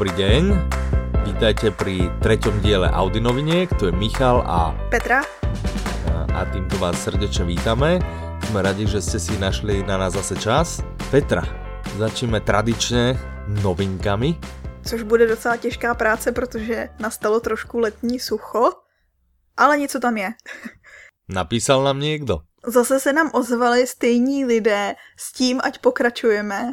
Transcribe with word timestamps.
Dobrý 0.00 0.16
deň, 0.16 0.44
vítajte 1.28 1.76
pri 1.76 2.08
treťom 2.24 2.64
diele 2.64 2.88
Audi 2.88 3.20
noviniek, 3.20 3.68
tu 3.76 3.84
je 3.84 3.92
Michal 3.92 4.40
a 4.48 4.72
Petra. 4.88 5.20
A, 6.32 6.40
týmto 6.48 6.80
vás 6.80 6.96
srdečne 7.04 7.44
vítame. 7.44 8.00
Sme 8.48 8.64
radi, 8.64 8.88
že 8.88 9.04
ste 9.04 9.20
si 9.20 9.36
našli 9.36 9.84
na 9.84 10.00
nás 10.00 10.16
zase 10.16 10.40
čas. 10.40 10.80
Petra, 11.12 11.44
začneme 12.00 12.40
tradičně 12.40 13.20
novinkami. 13.60 14.40
Což 14.88 15.04
bude 15.04 15.28
docela 15.28 15.56
těžká 15.60 15.92
práce, 15.92 16.32
protože 16.32 16.88
nastalo 16.96 17.40
trošku 17.40 17.78
letní 17.78 18.16
sucho, 18.20 18.72
ale 19.56 19.78
něco 19.84 20.00
tam 20.00 20.16
je. 20.16 20.32
Napísal 21.28 21.84
nám 21.84 22.00
někdo? 22.00 22.40
Zase 22.66 23.00
se 23.00 23.12
nám 23.12 23.30
ozvali 23.36 23.86
stejní 23.86 24.44
lidé 24.44 24.96
s 25.16 25.32
tím, 25.32 25.60
ať 25.64 25.78
pokračujeme. 25.78 26.72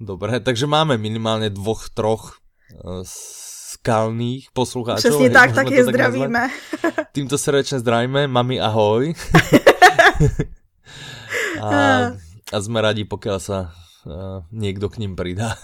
Dobre, 0.00 0.40
takže 0.40 0.66
máme 0.66 0.98
minimálně 0.98 1.50
dvoch, 1.50 1.88
troch 1.88 2.36
uh, 2.84 3.00
skalných 3.04 4.48
poslucháčov. 4.52 5.10
Přesně 5.10 5.30
tak, 5.30 5.54
tak 5.54 5.70
je 5.70 5.84
zdravíme. 5.84 6.50
Tak 6.96 7.08
Týmto 7.12 7.40
srdečne 7.40 7.80
zdravíme, 7.80 8.28
mami 8.28 8.60
ahoj. 8.60 9.16
a, 11.64 11.72
a 12.52 12.56
sme 12.60 12.84
radi, 12.84 13.08
pokiaľ 13.08 13.38
sa 13.40 13.72
uh, 14.04 14.44
niekto 14.52 14.92
k 14.92 15.00
ním 15.00 15.16
pridá. 15.16 15.56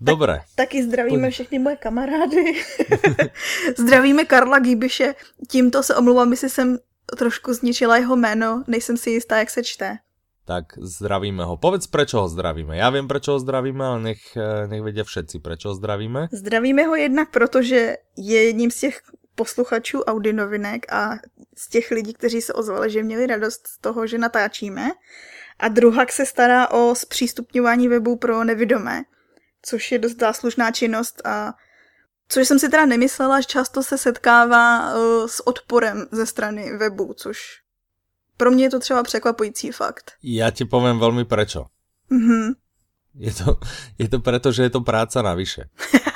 Dobre. 0.00 0.48
Tak, 0.56 0.66
taky 0.66 0.82
zdravíme 0.88 1.28
Pojď. 1.28 1.32
všechny 1.32 1.58
moje 1.58 1.76
kamarády. 1.76 2.44
zdravíme 3.78 4.24
Karla 4.24 4.58
Gíbyše. 4.58 5.14
Tímto 5.48 5.82
se 5.82 5.96
omluvám, 5.96 6.30
jestli 6.30 6.50
jsem 6.50 6.78
trošku 7.18 7.54
zničila 7.54 7.96
jeho 7.96 8.16
jméno. 8.16 8.64
Nejsem 8.66 8.96
si 8.96 9.10
jistá, 9.10 9.38
jak 9.38 9.50
se 9.50 9.62
čte 9.62 9.98
tak 10.44 10.64
zdravíme 10.78 11.44
ho. 11.44 11.56
Povedz, 11.56 11.86
prečo 11.86 12.20
ho 12.20 12.28
zdravíme. 12.28 12.76
Já 12.76 12.90
vím, 12.90 13.08
prečo 13.08 13.32
ho 13.32 13.38
zdravíme, 13.38 13.84
ale 13.84 14.00
nech, 14.00 14.36
eh, 14.36 14.66
nech 14.66 14.82
vědě 14.82 15.04
všetci, 15.04 15.38
prečo 15.38 15.68
ho 15.68 15.74
zdravíme. 15.74 16.28
Zdravíme 16.32 16.82
ho 16.82 16.96
jednak 16.96 17.30
proto, 17.30 17.62
že 17.62 17.96
je 18.16 18.42
jedním 18.44 18.70
z 18.70 18.80
těch 18.80 19.00
posluchačů 19.34 20.02
Audi 20.02 20.32
novinek 20.32 20.92
a 20.92 21.18
z 21.56 21.68
těch 21.68 21.90
lidí, 21.90 22.14
kteří 22.14 22.42
se 22.42 22.52
ozvali, 22.52 22.90
že 22.90 23.02
měli 23.02 23.26
radost 23.26 23.66
z 23.66 23.78
toho, 23.78 24.06
že 24.06 24.18
natáčíme. 24.18 24.90
A 25.58 25.68
druhak 25.68 26.12
se 26.12 26.26
stará 26.26 26.70
o 26.70 26.94
zpřístupňování 26.94 27.88
webu 27.88 28.16
pro 28.16 28.44
nevidomé, 28.44 29.02
což 29.62 29.92
je 29.92 29.98
dost 29.98 30.20
záslužná 30.20 30.70
činnost 30.70 31.26
a 31.26 31.54
což 32.28 32.48
jsem 32.48 32.58
si 32.58 32.68
teda 32.68 32.86
nemyslela, 32.86 33.40
že 33.40 33.46
často 33.46 33.82
se 33.82 33.98
setkává 33.98 34.94
uh, 34.94 35.26
s 35.26 35.46
odporem 35.46 36.06
ze 36.12 36.26
strany 36.26 36.76
webu, 36.76 37.14
což 37.14 37.61
pro 38.36 38.50
mě 38.50 38.64
je 38.64 38.70
to 38.70 38.80
třeba 38.80 39.02
překvapující 39.02 39.70
fakt. 39.70 40.12
Já 40.22 40.50
ti 40.50 40.64
povím 40.64 40.98
velmi 40.98 41.24
prečo. 41.24 41.64
Mm-hmm. 42.10 42.54
Je 43.14 43.32
to, 43.32 43.60
je 43.98 44.08
to 44.08 44.18
preto, 44.20 44.52
že 44.52 44.62
je 44.62 44.70
to 44.70 44.80
práca 44.80 45.22
navyše. 45.22 45.68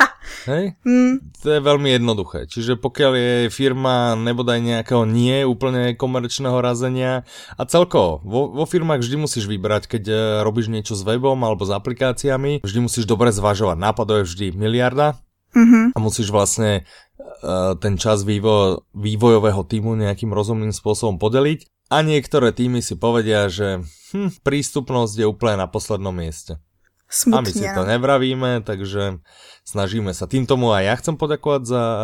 Hej? 0.47 0.79
Mm. 0.87 1.35
To 1.43 1.47
je 1.51 1.61
veľmi 1.61 1.99
jednoduché. 1.99 2.47
Čiže 2.47 2.79
pokiaľ 2.79 3.13
je 3.19 3.35
firma 3.51 4.15
nebodaj 4.15 4.63
nejakého 4.63 5.03
nie 5.03 5.43
úplne 5.43 5.99
komerčného 5.99 6.57
razenia 6.63 7.27
a 7.59 7.63
celkovo 7.67 8.23
vo, 8.23 8.55
vo 8.55 8.65
firmách 8.65 9.03
vždy 9.03 9.17
musíš 9.19 9.51
vybrať, 9.51 9.91
keď 9.91 10.03
e, 10.07 10.15
robíš 10.47 10.71
niečo 10.71 10.95
s 10.95 11.03
webom 11.03 11.37
alebo 11.43 11.67
s 11.67 11.75
aplikáciami, 11.75 12.63
vždy 12.63 12.79
musíš 12.79 13.05
dobre 13.05 13.35
zvažovať. 13.35 13.77
Nápadov 13.77 14.23
je 14.23 14.29
vždy 14.31 14.47
miliarda 14.55 15.19
mm-hmm. 15.53 15.85
a 15.95 15.99
musíš 15.99 16.31
vlastne 16.31 16.87
uh, 17.19 17.75
ten 17.77 17.99
čas 17.99 18.23
vývo, 18.23 18.87
vývojového 18.95 19.63
týmu 19.67 19.99
nejakým 19.99 20.31
rozumným 20.31 20.73
spôsobom 20.73 21.19
podeliť 21.19 21.76
a 21.87 21.97
niektoré 22.03 22.51
týmy 22.51 22.83
si 22.83 22.99
povedia, 22.99 23.47
že 23.47 23.83
hm, 24.13 24.43
prístupnosť 24.43 25.15
je 25.23 25.27
úplne 25.27 25.63
na 25.63 25.69
poslednom 25.71 26.15
mieste. 26.15 26.59
Smutne. 27.07 27.39
A 27.39 27.45
my 27.47 27.51
si 27.55 27.67
to 27.71 27.83
nevravíme, 27.87 28.67
takže 28.67 29.23
snažíme 29.63 30.11
sa. 30.11 30.27
Tým 30.27 30.43
tomu 30.43 30.75
aj 30.75 30.83
ja 30.83 30.95
chcem 30.99 31.15
poďakovať 31.15 31.63
za 31.63 31.83
uh, 31.83 32.03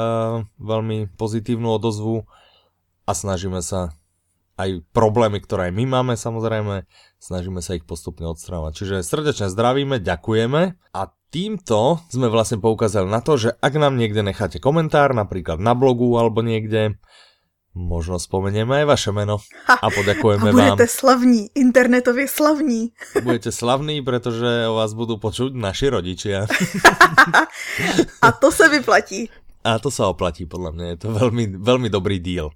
veľmi 0.62 1.10
pozitívnu 1.19 1.75
odozvu 1.75 2.31
a 3.03 3.10
snažíme 3.10 3.59
sa 3.66 3.91
aj 4.62 4.87
problémy, 4.94 5.43
ktoré 5.43 5.70
aj 5.70 5.75
my 5.75 5.84
máme 5.91 6.14
samozrejme, 6.14 6.87
snažíme 7.19 7.59
sa 7.59 7.75
ich 7.75 7.82
postupne 7.82 8.31
odstrávať. 8.31 8.78
Čiže 8.78 8.97
srdečne 9.03 9.50
zdravíme, 9.50 9.99
ďakujeme 9.99 10.78
a 10.94 11.03
týmto 11.34 11.99
sme 12.12 12.31
vlastne 12.31 12.62
poukázali 12.62 13.09
na 13.10 13.25
to, 13.25 13.41
že 13.41 13.59
ak 13.59 13.75
nám 13.75 13.99
niekde 13.99 14.22
necháte 14.22 14.62
komentár, 14.62 15.16
napríklad 15.16 15.59
na 15.59 15.75
blogu 15.75 16.14
alebo 16.14 16.44
niekde, 16.44 17.00
Možno 17.72 18.21
spomenieme 18.21 18.84
aj 18.84 18.87
vaše 18.87 19.10
meno 19.16 19.41
a 19.65 19.88
poďakujeme 19.88 20.49
a 20.49 20.53
budete 20.53 20.84
vám. 20.84 20.93
slavní, 20.93 21.43
internetově 21.56 22.28
slavní. 22.28 22.93
Budete 23.25 23.53
slavní, 23.53 24.05
protože 24.05 24.69
o 24.69 24.77
vás 24.77 24.93
budú 24.93 25.16
počuť 25.16 25.56
naši 25.56 25.88
rodičia. 25.88 26.44
a 28.22 28.28
to 28.32 28.53
se 28.53 28.69
vyplatí. 28.69 29.31
A 29.65 29.78
to 29.78 29.88
sa 29.88 30.11
oplatí, 30.11 30.44
podľa 30.44 30.71
mňa. 30.75 30.87
Je 30.93 30.99
to 31.00 31.09
veľmi, 31.16 31.44
veľmi 31.65 31.88
dobrý 31.88 32.19
deal. 32.21 32.50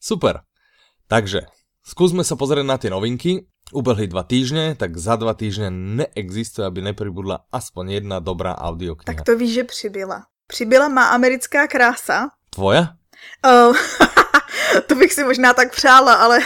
Super. 0.00 0.46
Takže, 1.10 1.44
skúsme 1.84 2.24
sa 2.24 2.38
pozrieť 2.38 2.64
na 2.64 2.78
tie 2.80 2.88
novinky. 2.88 3.44
Ubehli 3.74 4.08
dva 4.08 4.24
týždne, 4.24 4.72
tak 4.78 4.96
za 4.96 5.20
dva 5.20 5.36
týždne 5.36 5.68
neexistuje, 5.68 6.64
aby 6.64 6.80
nepribudla 6.80 7.44
aspoň 7.52 8.00
jedna 8.00 8.16
dobrá 8.22 8.56
audiokniha. 8.56 9.12
Tak 9.12 9.28
to 9.28 9.36
víš, 9.36 9.52
že 9.54 9.64
přibyla. 9.64 10.24
Přibyla 10.46 10.88
má 10.88 11.12
americká 11.12 11.66
krása. 11.68 12.32
Tvoja? 12.48 12.96
Oh, 13.44 13.76
to 14.86 14.94
bych 14.94 15.12
si 15.12 15.24
možná 15.24 15.54
tak 15.54 15.72
přála, 15.72 16.14
ale 16.14 16.38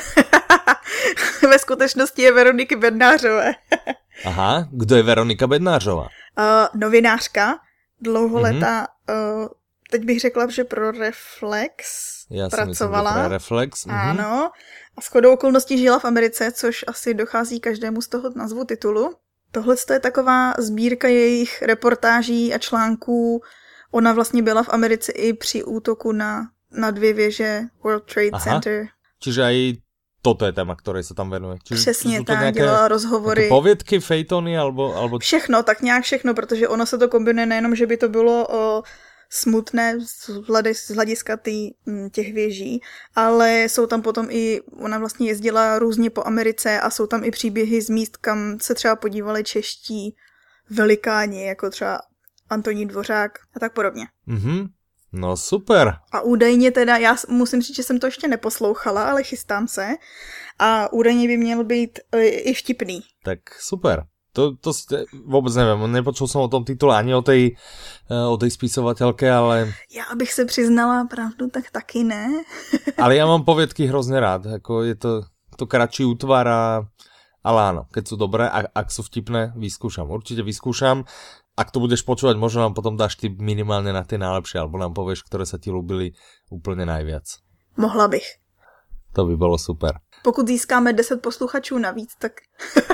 ve 1.50 1.58
skutečnosti 1.58 2.22
je 2.22 2.32
Veroniky 2.32 2.76
Bednářové. 2.76 3.54
Aha, 4.24 4.68
kdo 4.70 4.96
je 4.96 5.02
Veronika 5.02 5.46
Bednářová? 5.46 6.02
Uh, 6.02 6.80
novinářka, 6.80 7.58
dlouholetá, 8.00 8.86
mm-hmm. 9.08 9.42
uh, 9.42 9.48
teď 9.90 10.04
bych 10.04 10.20
řekla, 10.20 10.46
že 10.48 10.64
pro 10.64 10.90
Reflex 10.90 11.84
Já 12.30 12.48
pracovala. 12.48 13.10
Myslím, 13.10 13.24
pro 13.24 13.32
Reflex. 13.32 13.86
Mm-hmm. 13.86 14.10
Ano. 14.10 14.50
A 14.96 15.00
s 15.00 15.06
chodou 15.06 15.32
okolností 15.32 15.78
žila 15.78 15.98
v 15.98 16.04
Americe, 16.04 16.52
což 16.52 16.84
asi 16.86 17.14
dochází 17.14 17.60
každému 17.60 18.00
z 18.00 18.08
toho 18.08 18.30
nazvu 18.36 18.64
titulu. 18.64 19.14
Tohle 19.52 19.76
je 19.92 20.00
taková 20.00 20.54
sbírka 20.58 21.08
jejich 21.08 21.62
reportáží 21.62 22.54
a 22.54 22.58
článků. 22.58 23.42
Ona 23.90 24.12
vlastně 24.12 24.42
byla 24.42 24.62
v 24.62 24.68
Americe 24.68 25.12
i 25.12 25.32
při 25.32 25.64
útoku 25.64 26.12
na 26.12 26.48
na 26.72 26.90
dvě 26.90 27.12
věže 27.12 27.60
World 27.84 28.04
Trade 28.14 28.30
Aha. 28.32 28.44
Center. 28.44 28.86
Čiže 29.22 29.42
aj 29.42 29.56
toto 30.22 30.46
je 30.46 30.52
téma, 30.52 30.74
které 30.76 31.02
se 31.02 31.14
tam 31.14 31.30
venuje. 31.30 31.58
Čiže 31.64 31.80
Přesně 31.80 32.24
tak, 32.24 32.40
nějaké, 32.40 32.60
dělala 32.60 32.88
rozhovory. 32.88 33.48
Povědky, 33.48 34.00
fejtony, 34.00 34.58
alebo, 34.58 34.94
alebo... 34.94 35.18
Všechno, 35.18 35.62
tak 35.62 35.82
nějak 35.82 36.04
všechno, 36.04 36.34
protože 36.34 36.68
ono 36.68 36.86
se 36.86 36.98
to 36.98 37.08
kombinuje 37.08 37.46
nejenom, 37.46 37.74
že 37.74 37.86
by 37.86 37.96
to 37.96 38.08
bylo 38.08 38.46
o, 38.50 38.82
smutné 39.30 39.98
z 40.72 40.90
hlediska 40.90 41.36
tý, 41.36 41.70
těch 42.12 42.32
věží, 42.34 42.80
ale 43.14 43.64
jsou 43.64 43.86
tam 43.86 44.02
potom 44.02 44.26
i, 44.30 44.60
ona 44.60 44.98
vlastně 44.98 45.28
jezdila 45.28 45.78
různě 45.78 46.10
po 46.10 46.26
Americe 46.26 46.80
a 46.80 46.90
jsou 46.90 47.06
tam 47.06 47.24
i 47.24 47.30
příběhy 47.30 47.82
z 47.82 47.90
míst, 47.90 48.16
kam 48.16 48.60
se 48.60 48.74
třeba 48.74 48.96
podívali 48.96 49.44
čeští 49.44 50.16
velikáni, 50.70 51.44
jako 51.44 51.70
třeba 51.70 51.98
Antoní 52.50 52.86
Dvořák 52.86 53.32
a 53.56 53.60
tak 53.60 53.72
podobně. 53.72 54.06
Mm-hmm. 54.28 54.68
No 55.12 55.36
super. 55.36 55.94
A 56.12 56.20
údajně 56.20 56.70
teda, 56.70 56.96
já 56.96 57.16
musím 57.28 57.62
říct, 57.62 57.76
že 57.76 57.82
jsem 57.82 57.98
to 57.98 58.06
ještě 58.06 58.28
neposlouchala, 58.28 59.10
ale 59.10 59.22
chystám 59.22 59.68
se. 59.68 59.88
A 60.58 60.92
údajně 60.92 61.28
by 61.28 61.36
měl 61.36 61.64
být 61.64 61.98
e, 62.12 62.24
i 62.26 62.54
vtipný. 62.54 63.00
Tak 63.24 63.38
super. 63.60 64.04
To, 64.32 64.56
to 64.56 64.72
ste, 64.72 65.04
vůbec 65.24 65.54
nevím, 65.54 65.92
nepočul 65.92 66.28
jsem 66.28 66.40
o 66.40 66.48
tom 66.48 66.64
titule 66.64 66.96
ani 66.96 67.14
o 67.14 67.22
tej, 67.22 67.56
e, 68.10 68.26
o 68.26 68.36
tej 68.36 68.50
spisovatelke, 68.50 69.32
ale... 69.32 69.72
Já 69.96 70.04
bych 70.16 70.32
se 70.32 70.44
přiznala 70.44 71.04
pravdu, 71.04 71.50
tak 71.50 71.70
taky 71.70 72.04
ne. 72.04 72.28
ale 72.98 73.16
já 73.16 73.26
mám 73.26 73.44
povědky 73.44 73.86
hrozně 73.86 74.20
rád, 74.20 74.44
jako 74.44 74.82
je 74.82 74.94
to, 74.94 75.22
to 75.56 75.66
kratší 75.66 76.04
útvar 76.04 76.48
a 76.48 76.82
ale 77.42 77.58
áno, 77.58 77.90
keď 77.90 78.04
sú 78.06 78.14
dobré, 78.14 78.46
a 78.46 78.70
ak 78.70 78.94
sú 78.94 79.02
vtipné, 79.02 79.50
vyskúšam. 79.58 80.06
Určite 80.06 80.46
vyskúšam 80.46 81.02
ak 81.62 81.70
to 81.70 81.78
budeš 81.78 82.02
počúvať, 82.02 82.34
možno 82.34 82.66
nám 82.66 82.74
potom 82.74 82.98
dáš 82.98 83.14
ty 83.14 83.30
minimálně 83.30 83.94
na 83.94 84.02
ty 84.02 84.18
najlepšie, 84.18 84.58
alebo 84.58 84.82
nám 84.82 84.98
povieš, 84.98 85.22
ktoré 85.22 85.46
sa 85.46 85.62
ti 85.62 85.70
ľúbili 85.70 86.18
úplně 86.50 86.82
najviac. 86.86 87.38
Mohla 87.76 88.08
bych. 88.08 88.26
To 89.12 89.24
by 89.24 89.36
bylo 89.36 89.58
super. 89.58 89.98
Pokud 90.22 90.48
získáme 90.48 90.92
10 90.92 91.22
posluchačů 91.22 91.78
navíc, 91.78 92.10
tak... 92.18 92.32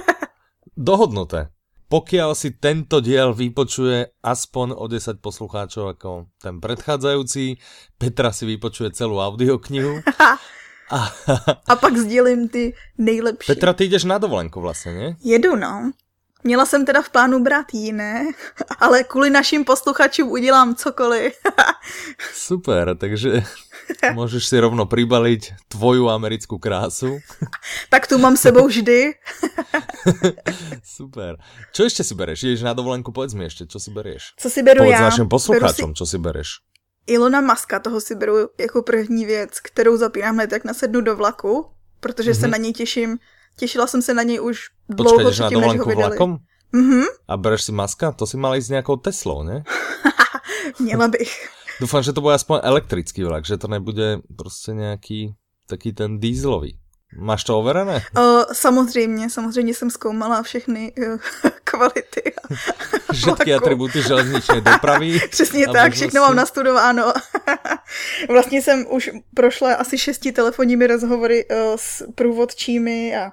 Dohodnuté. 0.76 1.48
Pokiaľ 1.88 2.36
si 2.36 2.60
tento 2.60 3.00
diel 3.00 3.32
vypočuje 3.32 4.12
aspoň 4.20 4.76
o 4.76 4.84
10 4.92 5.24
poslucháčov 5.24 5.96
ako 5.96 6.28
ten 6.36 6.60
predchádzajúci, 6.60 7.56
Petra 7.96 8.28
si 8.28 8.44
vypočuje 8.44 8.92
celú 8.92 9.16
audioknihu. 9.16 10.04
A, 10.90 11.12
a 11.68 11.76
pak 11.76 11.96
sdělím 11.96 12.48
ty 12.48 12.74
nejlepší. 12.98 13.46
Petra, 13.46 13.72
ty 13.72 13.84
jdeš 13.84 14.04
na 14.04 14.18
dovolenku 14.18 14.60
vlastně, 14.60 14.92
ne? 14.92 15.16
Jedu, 15.20 15.56
no. 15.56 15.92
Měla 16.44 16.66
jsem 16.66 16.86
teda 16.86 17.02
v 17.02 17.10
plánu 17.10 17.42
brát 17.42 17.66
jiné, 17.72 18.26
ale 18.78 19.04
kvůli 19.04 19.30
našim 19.30 19.64
posluchačům 19.64 20.30
udělám 20.30 20.74
cokoliv. 20.74 21.34
Super, 22.34 22.96
takže 22.96 23.42
Môžeš 24.12 24.52
si 24.52 24.56
rovno 24.60 24.84
pribaliť 24.84 25.72
tvoju 25.72 26.12
americkú 26.12 26.60
krásu. 26.60 27.24
tak 27.92 28.04
tu 28.04 28.20
mám 28.20 28.36
sebou 28.36 28.68
vždy. 28.68 29.16
Super. 30.84 31.40
Čo 31.72 31.88
ešte 31.88 32.04
si 32.04 32.12
bereš? 32.12 32.44
Ideš 32.44 32.68
na 32.68 32.76
dovolenku, 32.76 33.10
povedz 33.16 33.32
mi 33.32 33.48
ešte, 33.48 33.64
čo 33.64 33.80
si 33.80 33.88
berieš? 33.88 34.36
Co 34.36 34.48
si 34.50 34.60
beru 34.62 34.84
povedz 34.84 35.00
já? 35.00 35.08
našim 35.08 35.28
posluchačům, 35.28 35.90
si... 35.94 35.98
čo 35.98 36.06
si 36.06 36.18
bereš. 36.18 36.48
Ilona 37.08 37.40
Maska, 37.40 37.80
toho 37.80 38.00
si 38.00 38.14
beru 38.14 38.52
jako 38.60 38.82
první 38.82 39.26
věc, 39.26 39.60
kterou 39.60 39.96
zapínám 39.96 40.34
hned, 40.34 40.52
jak 40.52 40.64
nasednu 40.64 41.00
do 41.00 41.16
vlaku, 41.16 41.66
protože 42.00 42.30
mm-hmm. 42.30 42.40
se 42.40 42.46
mhm. 42.46 42.50
na 42.50 42.58
něj 42.58 42.72
těším. 42.72 43.18
Těšila 43.58 43.86
jsem 43.86 44.02
se 44.02 44.14
na 44.14 44.22
něj 44.22 44.40
už 44.40 44.58
dlouho 44.88 45.24
Počkej, 45.24 45.60
než 45.60 45.78
ho 45.78 45.84
vydali. 45.84 45.94
Vlakom? 45.94 46.38
Mm-hmm. 46.74 47.04
A 47.28 47.36
bereš 47.36 47.62
si 47.62 47.72
Maska? 47.72 48.12
To 48.12 48.26
si 48.26 48.36
mal 48.36 48.54
ísť 48.54 48.66
s 48.68 48.74
nejakou 48.76 48.96
Teslou, 49.00 49.42
ne? 49.42 49.64
Měla 50.80 51.08
bych. 51.08 51.32
Dúfam, 51.80 52.02
že 52.02 52.12
to 52.12 52.20
bude 52.20 52.34
aspoň 52.34 52.60
elektrický 52.62 53.24
vlak, 53.24 53.46
že 53.46 53.56
to 53.56 53.68
nebude 53.68 54.18
prostě 54.36 54.72
nějaký 54.72 55.34
taký 55.66 55.92
ten 55.92 56.18
dieselový. 56.18 56.78
Máš 57.16 57.44
to 57.44 57.58
overené? 57.58 58.02
Uh, 58.16 58.44
samozřejmě, 58.52 59.30
samozřejmě 59.30 59.74
jsem 59.74 59.90
zkoumala 59.90 60.42
všechny 60.42 60.92
uh, 60.98 61.18
kvality. 61.64 62.32
Všetky 63.12 63.54
atributy 63.54 64.02
železničné 64.02 64.60
dopravy. 64.60 65.20
Přesně 65.30 65.66
tak, 65.68 65.92
všechno 65.92 66.20
mám 66.20 66.36
nastudováno. 66.36 67.12
vlastně 68.28 68.62
jsem 68.62 68.86
už 68.90 69.10
prošla 69.34 69.74
asi 69.74 69.98
šesti 69.98 70.32
telefonními 70.32 70.86
rozhovory 70.86 71.48
uh, 71.48 71.56
s 71.76 72.02
průvodčími 72.14 73.16
a 73.16 73.32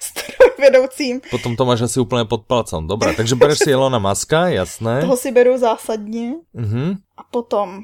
strojvedoucím. 0.00 1.20
Potom 1.30 1.56
to 1.56 1.64
máš 1.64 1.80
asi 1.80 2.00
úplně 2.00 2.24
pod 2.24 2.46
palcem. 2.46 2.86
Dobré, 2.86 3.14
takže 3.14 3.34
bereš 3.34 3.58
si 3.58 3.72
Elona 3.72 3.98
Maska, 3.98 4.48
jasné. 4.48 5.00
Toho 5.00 5.16
si 5.16 5.30
beru 5.30 5.58
zásadně. 5.58 6.34
Uh-huh. 6.54 6.96
A 7.16 7.22
potom, 7.30 7.82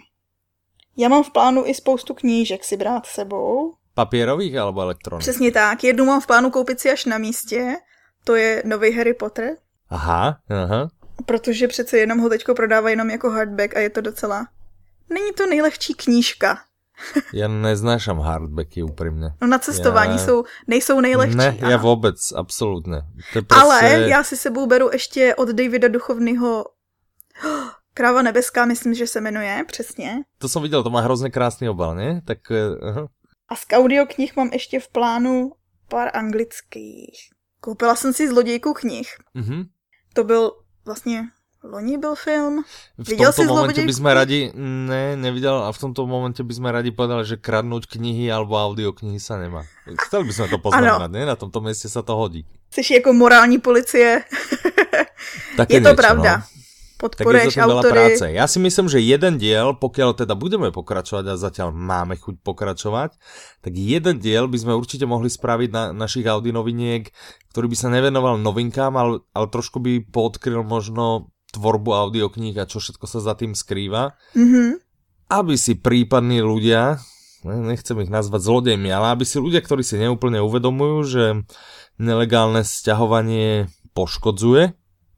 já 0.96 1.08
mám 1.08 1.24
v 1.24 1.30
plánu 1.30 1.66
i 1.66 1.74
spoustu 1.74 2.14
knížek 2.14 2.64
si 2.64 2.76
brát 2.76 3.06
sebou. 3.06 3.74
Papírových 3.94 4.56
alebo 4.56 4.81
elektronických? 4.81 5.33
Přesně 5.33 5.53
tak. 5.53 5.85
Jednu 5.85 6.05
mám 6.05 6.21
v 6.21 6.27
plánu 6.27 6.50
koupit 6.50 6.81
si 6.81 6.91
až 6.91 7.05
na 7.05 7.19
místě. 7.19 7.77
To 8.25 8.35
je 8.35 8.62
nový 8.67 8.93
Harry 8.93 9.15
Potter. 9.15 9.56
Aha, 9.91 10.39
aha. 10.49 10.89
Protože 11.27 11.69
přece 11.69 11.99
jenom 11.99 12.19
ho 12.19 12.29
teďko 12.29 12.55
prodávají 12.55 12.93
jenom 12.93 13.11
jako 13.11 13.31
hardback 13.31 13.77
a 13.77 13.81
je 13.81 13.91
to 13.91 14.00
docela... 14.00 14.47
Není 15.11 15.33
to 15.33 15.47
nejlehčí 15.47 15.94
knížka. 15.94 16.59
Já 17.33 17.49
neznášam 17.49 18.19
hardbacky 18.19 18.83
upřímně. 18.83 19.31
No 19.41 19.47
na 19.47 19.59
cestování 19.59 20.12
já... 20.12 20.19
jsou, 20.19 20.44
nejsou 20.67 21.00
nejlehčí. 21.00 21.37
Ne, 21.37 21.56
ano. 21.61 21.71
já 21.71 21.77
vůbec, 21.77 22.33
absolutně. 22.37 23.03
Prostě... 23.33 23.55
Ale 23.61 23.91
já 24.09 24.25
si 24.25 24.37
sebou 24.37 24.67
beru 24.67 24.91
ještě 24.93 25.35
od 25.35 25.49
Davida 25.49 25.89
Duchovního 25.89 26.65
Kráva 27.94 28.23
nebeská, 28.23 28.65
myslím, 28.65 28.94
že 28.94 29.06
se 29.06 29.21
jmenuje, 29.21 29.65
přesně. 29.67 30.23
To 30.39 30.49
jsem 30.49 30.62
viděl, 30.62 30.83
to 30.83 30.91
má 30.91 31.00
hrozně 31.00 31.31
krásný 31.31 31.69
obal, 31.69 31.94
ne? 31.94 32.21
Tak, 32.25 32.39
uh, 32.50 33.06
A 33.52 33.54
z 33.54 33.64
audioknih 33.72 34.37
mám 34.37 34.49
ještě 34.52 34.81
v 34.81 34.88
plánu 34.88 35.52
pár 35.88 36.16
anglických. 36.16 37.28
Koupila 37.60 37.96
jsem 37.96 38.12
si 38.12 38.28
zlodějku 38.28 38.72
knih. 38.72 39.08
Mm-hmm. 39.37 39.66
To 40.14 40.25
byl 40.25 40.52
vlastně 40.87 41.28
Loni 41.64 41.99
byl 41.99 42.14
film. 42.14 42.64
V 42.99 43.08
Viděl 43.08 43.32
tomto 43.32 43.54
momente 43.54 43.87
by 43.87 43.94
sme 43.94 44.14
radi, 44.14 44.50
ne, 44.54 45.14
neviděl, 45.16 45.62
a 45.62 45.70
v 45.70 45.78
tomto 45.78 46.10
momente 46.10 46.43
by 46.43 46.54
sme 46.58 46.75
radi 46.75 46.90
povedali, 46.90 47.22
že 47.22 47.38
kradnúť 47.38 47.87
knihy 47.87 48.26
alebo 48.34 48.58
audioknihy 48.58 49.22
sa 49.22 49.38
nemá. 49.38 49.62
Chceli 49.87 50.26
by 50.26 50.32
sme 50.34 50.46
to 50.50 50.58
poznamenať, 50.58 51.10
ne? 51.14 51.22
Na 51.22 51.38
tomto 51.38 51.62
mieste 51.62 51.87
sa 51.87 52.02
to 52.02 52.19
hodí. 52.19 52.43
Jsi 52.75 52.94
jako 52.94 53.12
morální 53.12 53.62
policie. 53.62 54.25
Také 55.56 55.75
je 55.75 55.81
to 55.81 55.94
niečo, 55.94 56.02
pravda. 56.02 56.32
No 56.43 56.51
podporuješ 57.02 57.58
tak 57.58 57.66
autory. 57.66 57.90
práce. 57.90 58.25
Ja 58.31 58.46
si 58.46 58.62
myslím, 58.62 58.87
že 58.87 59.02
jeden 59.02 59.34
diel, 59.43 59.75
pokiaľ 59.75 60.22
teda 60.22 60.38
budeme 60.38 60.70
pokračovať 60.70 61.34
a 61.34 61.40
zatiaľ 61.40 61.75
máme 61.75 62.14
chuť 62.14 62.38
pokračovať, 62.46 63.19
tak 63.58 63.72
jeden 63.75 64.22
diel 64.22 64.46
by 64.46 64.58
sme 64.62 64.78
určite 64.78 65.02
mohli 65.02 65.26
spraviť 65.26 65.70
na 65.75 65.90
našich 65.90 66.22
Audi 66.31 66.54
noviniek, 66.54 67.10
ktorý 67.50 67.66
by 67.66 67.76
sa 67.76 67.90
nevenoval 67.90 68.38
novinkám, 68.38 68.94
ale, 68.94 69.26
ale 69.34 69.46
trošku 69.50 69.82
by 69.82 70.06
podkryl 70.14 70.62
možno 70.62 71.34
tvorbu 71.52 71.90
audiokníh 71.90 72.56
a 72.56 72.70
čo 72.70 72.78
všetko 72.78 73.05
sa 73.10 73.19
za 73.19 73.34
tým 73.34 73.58
skrýva. 73.58 74.14
Mm-hmm. 74.38 74.69
Aby 75.34 75.55
si 75.58 75.75
prípadní 75.75 76.38
ľudia, 76.40 77.02
nechcem 77.44 77.98
ich 78.00 78.12
nazvať 78.12 78.46
zlodejmi, 78.46 78.88
ale 78.88 79.12
aby 79.19 79.26
si 79.26 79.43
ľudia, 79.43 79.60
ktorí 79.60 79.82
si 79.82 79.98
neúplne 79.98 80.38
uvedomujú, 80.38 80.98
že 81.05 81.25
nelegálne 81.98 82.62
sťahovanie 82.62 83.69
poškodzuje 83.93 84.72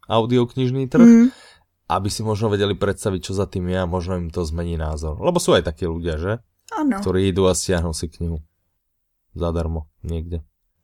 audioknižný 0.08 0.90
trh, 0.90 1.04
mm 1.04 1.43
aby 1.88 2.08
si 2.10 2.24
možno 2.24 2.48
vedeli 2.48 2.72
predstaviť, 2.74 3.20
čo 3.20 3.32
za 3.36 3.46
tým 3.46 3.68
je 3.68 3.78
a 3.80 3.86
možno 3.86 4.16
im 4.16 4.32
to 4.32 4.44
zmení 4.44 4.80
názor. 4.80 5.20
Lebo 5.20 5.36
sú 5.36 5.52
aj 5.52 5.68
takí 5.68 5.84
ľudia, 5.84 6.16
že? 6.16 6.32
Ano. 6.72 7.00
Ktorí 7.00 7.28
idú 7.28 7.44
a 7.46 7.54
stiahnu 7.54 7.92
si 7.92 8.08
knihu. 8.08 8.40
Zadarmo, 9.34 9.86
někde. 10.02 10.40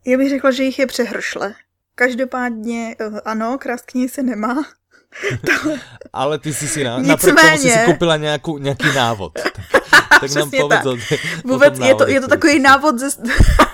Já 0.07 0.19
bych 0.19 0.29
řekla, 0.29 0.51
že 0.51 0.63
jich 0.63 0.79
je 0.79 0.87
přehršle. 0.87 1.55
Každopádně, 1.95 2.97
eh, 3.01 3.21
ano, 3.25 3.59
krást 3.59 3.87
knihy 3.87 4.09
se 4.09 4.23
nemá. 4.23 4.65
Ale 6.13 6.39
ty 6.39 6.55
si 6.55 6.69
si 6.69 6.85
na, 6.85 6.99
napriek 6.99 7.37
tomu 7.37 7.59
si 7.59 7.71
si 7.71 7.79
koupila 7.85 8.17
nějakou, 8.17 8.59
nějaký 8.59 8.93
návod. 8.97 9.33
tak, 10.21 10.21
tak 10.21 10.31
nám 10.35 10.51
povedz 10.51 10.83
tak. 10.83 11.21
Vůbec 11.45 11.79
je 11.79 11.95
to, 11.95 12.09
je 12.09 12.21
to 12.21 12.29
takový 12.29 12.59
návod 12.59 12.99
ze, 12.99 13.09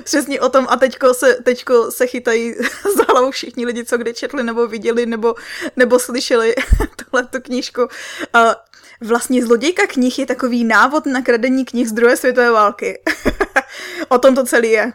přesně 0.00 0.40
o 0.40 0.48
tom 0.48 0.66
a 0.70 0.76
teďko 0.76 1.14
se, 1.14 1.34
teďko 1.34 1.90
se 1.90 2.06
chytají 2.06 2.54
za 2.96 3.04
hlavu 3.08 3.30
všichni 3.30 3.66
lidi, 3.66 3.84
co 3.84 3.98
kdy 3.98 4.14
četli 4.14 4.42
nebo 4.42 4.66
viděli 4.66 5.06
nebo, 5.06 5.34
nebo 5.76 5.98
slyšeli 5.98 6.54
tohle 6.96 7.26
tu 7.26 7.40
knížku. 7.40 7.82
Uh, 7.82 7.88
vlastně 9.00 9.46
Zlodějka 9.46 9.86
knih 9.86 10.18
je 10.18 10.26
takový 10.26 10.64
návod 10.64 11.06
na 11.06 11.22
kradení 11.22 11.64
knih 11.64 11.88
z 11.88 11.92
druhé 11.92 12.16
světové 12.16 12.50
války. 12.50 13.02
o 14.08 14.18
tom 14.18 14.34
to 14.34 14.44
celý 14.44 14.70
je. 14.70 14.92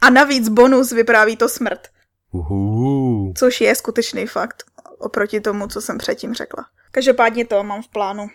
a 0.00 0.10
navíc 0.10 0.48
bonus 0.48 0.92
vypráví 0.92 1.36
to 1.36 1.48
smrt. 1.48 1.88
Uhu. 2.32 3.32
Což 3.36 3.60
je 3.60 3.74
skutečný 3.74 4.26
fakt 4.26 4.64
oproti 4.98 5.40
tomu, 5.40 5.66
co 5.68 5.80
jsem 5.80 5.98
předtím 5.98 6.34
řekla. 6.34 6.66
Každopádně 6.90 7.46
to 7.46 7.62
mám 7.62 7.82
v 7.82 7.88
plánu. 7.88 8.28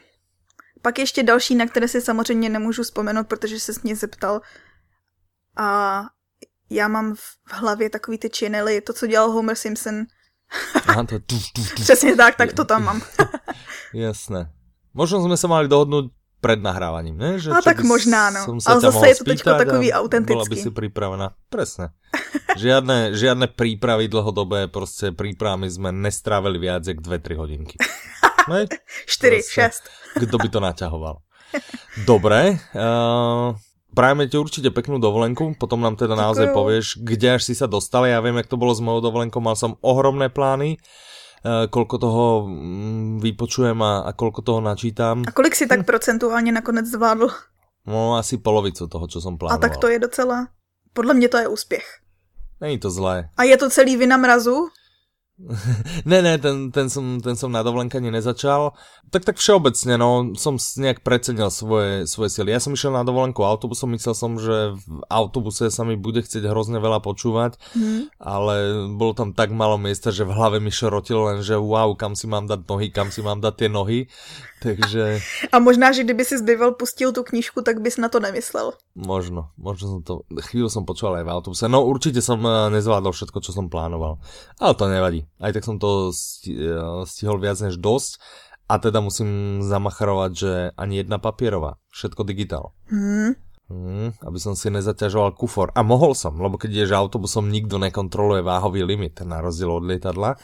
Pak 0.82 1.00
ještě 1.00 1.24
další, 1.24 1.56
na 1.56 1.66
které 1.66 1.88
si 1.88 2.02
samozřejmě 2.02 2.50
nemůžu 2.50 2.84
vzpomenout, 2.84 3.28
protože 3.28 3.60
se 3.60 3.72
mě 3.84 3.96
zeptal, 3.96 4.42
a 5.60 6.02
já 6.70 6.88
mám 6.88 7.16
v 7.16 7.54
hlavě 7.54 7.90
takový 7.90 8.18
ty 8.18 8.30
činely, 8.30 8.82
to, 8.82 8.94
co 8.94 9.08
dělal 9.08 9.32
Homer 9.32 9.56
Simpson. 9.56 9.96
Aha, 10.88 11.04
to 11.04 11.20
tuf, 11.20 11.44
tuf, 11.56 11.76
tuf. 11.76 11.84
Přesně 11.84 12.16
tak, 12.16 12.36
tak 12.36 12.54
to 12.54 12.66
tam 12.66 12.84
mám. 12.84 13.02
Jasné. 13.94 14.52
Možno 14.94 15.24
jsme 15.24 15.38
se 15.38 15.48
mali 15.48 15.68
dohodnout 15.68 16.12
před 16.42 16.62
nahrávaním, 16.62 17.18
ne? 17.18 17.40
Že, 17.40 17.52
a 17.52 17.62
tak 17.62 17.80
možná, 17.80 18.30
no. 18.30 18.58
Ale 18.66 18.82
zase 18.82 19.08
je 19.08 19.16
to 19.16 19.24
teď 19.24 19.44
takový 19.44 19.94
autentický. 19.94 20.34
Byla 20.34 20.46
by 20.50 20.56
si 20.56 20.72
připravena. 20.72 21.34
Presne. 21.50 21.90
Žiadne, 22.58 23.14
žiadne 23.14 23.48
prípravy 23.48 24.08
dlhodobé, 24.08 24.68
prostě 24.68 25.12
prípravami 25.12 25.72
jsme 25.72 25.92
nestrávili 25.92 26.60
viac 26.60 26.88
jak 26.88 27.02
2-3 27.02 27.38
hodinky. 27.38 27.78
Ne? 28.50 28.66
4, 29.06 29.42
6. 29.50 29.84
Kdo 30.16 30.38
by 30.38 30.50
to 30.50 30.60
naťahoval? 30.60 31.18
Dobre. 32.06 32.58
Uh, 32.76 33.56
Prajeme 33.90 34.30
ti 34.30 34.38
určite 34.38 34.70
peknú 34.70 35.02
dovolenku, 35.02 35.58
potom 35.58 35.82
nám 35.82 35.98
teda 35.98 36.14
naozaj 36.14 36.54
povieš, 36.54 37.02
kde 37.02 37.42
až 37.42 37.50
si 37.50 37.54
sa 37.58 37.66
dostal. 37.66 38.06
Ja 38.06 38.22
viem, 38.22 38.38
jak 38.38 38.46
to 38.46 38.62
bolo 38.62 38.72
s 38.72 38.80
mojou 38.80 39.02
dovolenkou, 39.02 39.42
mal 39.42 39.58
som 39.58 39.82
ohromné 39.82 40.30
plány, 40.30 40.78
uh, 40.78 41.66
koľko 41.66 41.96
toho 41.98 42.26
mm, 42.46 43.18
vypočujem 43.26 43.80
a, 43.82 44.06
a 44.06 44.12
koľko 44.14 44.46
toho 44.46 44.62
načítam. 44.62 45.26
A 45.26 45.32
kolik 45.34 45.58
si 45.58 45.66
tak 45.68 45.86
procentuálně 45.86 46.52
nakonec 46.52 46.86
zvládl? 46.86 47.28
No 47.90 48.16
asi 48.16 48.38
polovicu 48.38 48.86
toho, 48.86 49.08
čo 49.10 49.18
som 49.18 49.38
plánoval. 49.38 49.58
A 49.58 49.62
tak 49.62 49.82
to 49.82 49.88
je 49.88 50.00
docela, 50.00 50.48
podle 50.94 51.14
mě 51.14 51.28
to 51.30 51.38
je 51.38 51.48
úspěch. 51.48 51.86
Není 52.62 52.80
to 52.80 52.92
zlé. 52.92 53.30
A 53.38 53.44
je 53.44 53.58
to 53.58 53.70
celý 53.70 53.98
vina 53.98 54.18
mrazu? 54.18 54.70
Ne, 56.12 56.20
ne, 56.20 56.36
ten, 56.36 56.68
ten, 56.68 56.92
som, 56.92 57.24
ten 57.24 57.40
som 57.40 57.48
na 57.48 57.64
dovolenke 57.64 57.96
ani 57.96 58.12
nezačal. 58.12 58.76
Tak 59.08 59.24
tak 59.24 59.40
všeobecne, 59.40 59.96
no, 59.96 60.36
som 60.36 60.60
nejak 60.60 61.00
precenil 61.02 61.48
svoje, 61.48 62.04
svoje 62.06 62.30
sily. 62.30 62.52
Ja 62.52 62.60
som 62.60 62.76
išiel 62.76 62.92
na 62.92 63.08
dovolenku 63.08 63.42
autobusom, 63.42 63.96
myslel 63.96 64.14
som, 64.14 64.36
že 64.36 64.76
v 64.76 65.02
autobuse 65.08 65.72
sa 65.72 65.88
mi 65.88 65.96
bude 65.96 66.20
chcieť 66.22 66.44
hrozne 66.44 66.84
veľa 66.84 67.00
počúvať, 67.00 67.56
mm. 67.74 68.20
ale 68.20 68.56
bolo 69.00 69.16
tam 69.16 69.32
tak 69.32 69.56
málo 69.56 69.80
miesta, 69.80 70.12
že 70.12 70.28
v 70.28 70.36
hlave 70.36 70.60
mi 70.60 70.70
šrotilo 70.70 71.32
len, 71.32 71.40
že 71.40 71.56
wow, 71.56 71.96
kam 71.96 72.20
si 72.20 72.28
mám 72.28 72.46
dať 72.46 72.68
nohy, 72.68 72.88
kam 72.92 73.08
si 73.08 73.24
mám 73.24 73.40
dať 73.40 73.54
tie 73.56 73.70
nohy. 73.72 74.00
Takže... 74.60 75.24
A 75.56 75.58
možná, 75.64 75.96
že 75.96 76.04
kdyby 76.04 76.24
si 76.28 76.36
zbyval 76.36 76.76
pustil 76.76 77.16
tu 77.16 77.24
knižku, 77.24 77.64
tak 77.64 77.80
bys 77.80 77.96
na 77.96 78.12
to 78.12 78.20
nemyslel. 78.20 78.76
Možno, 78.96 79.56
možno 79.56 79.86
som 79.88 80.00
to, 80.04 80.14
chvíľu 80.52 80.68
som 80.68 80.84
počúval 80.84 81.24
aj 81.24 81.26
v 81.26 81.34
autobuse. 81.34 81.66
No 81.72 81.88
určite 81.88 82.20
som 82.20 82.44
eh, 82.44 82.68
nezvládol 82.76 83.16
všetko, 83.16 83.40
čo 83.40 83.56
som 83.56 83.72
plánoval. 83.72 84.20
Ale 84.60 84.74
to 84.76 84.86
nevadí. 84.92 85.24
Aj 85.40 85.56
tak 85.56 85.64
som 85.64 85.80
to 85.80 86.12
eh, 86.12 87.08
stihol 87.08 87.40
viac 87.40 87.58
než 87.64 87.80
dosť. 87.80 88.20
A 88.70 88.78
teda 88.78 89.02
musím 89.02 89.64
zamacharovať, 89.66 90.32
že 90.38 90.52
ani 90.78 91.02
jedna 91.02 91.18
papierová. 91.18 91.82
Všetko 91.90 92.22
digitál. 92.22 92.78
Hmm. 92.86 93.34
Hmm, 93.70 94.14
aby 94.26 94.38
som 94.42 94.54
si 94.58 94.70
nezaťažoval 94.70 95.38
kufor. 95.38 95.74
A 95.74 95.82
mohol 95.86 96.18
som, 96.18 96.38
lebo 96.38 96.58
keď 96.58 96.70
ideš 96.74 96.94
autobusom, 96.98 97.54
nikto 97.54 97.78
nekontroluje 97.78 98.42
váhový 98.42 98.82
limit, 98.82 99.22
na 99.26 99.46
rozdiel 99.46 99.70
od 99.70 99.86
lietadla 99.86 100.38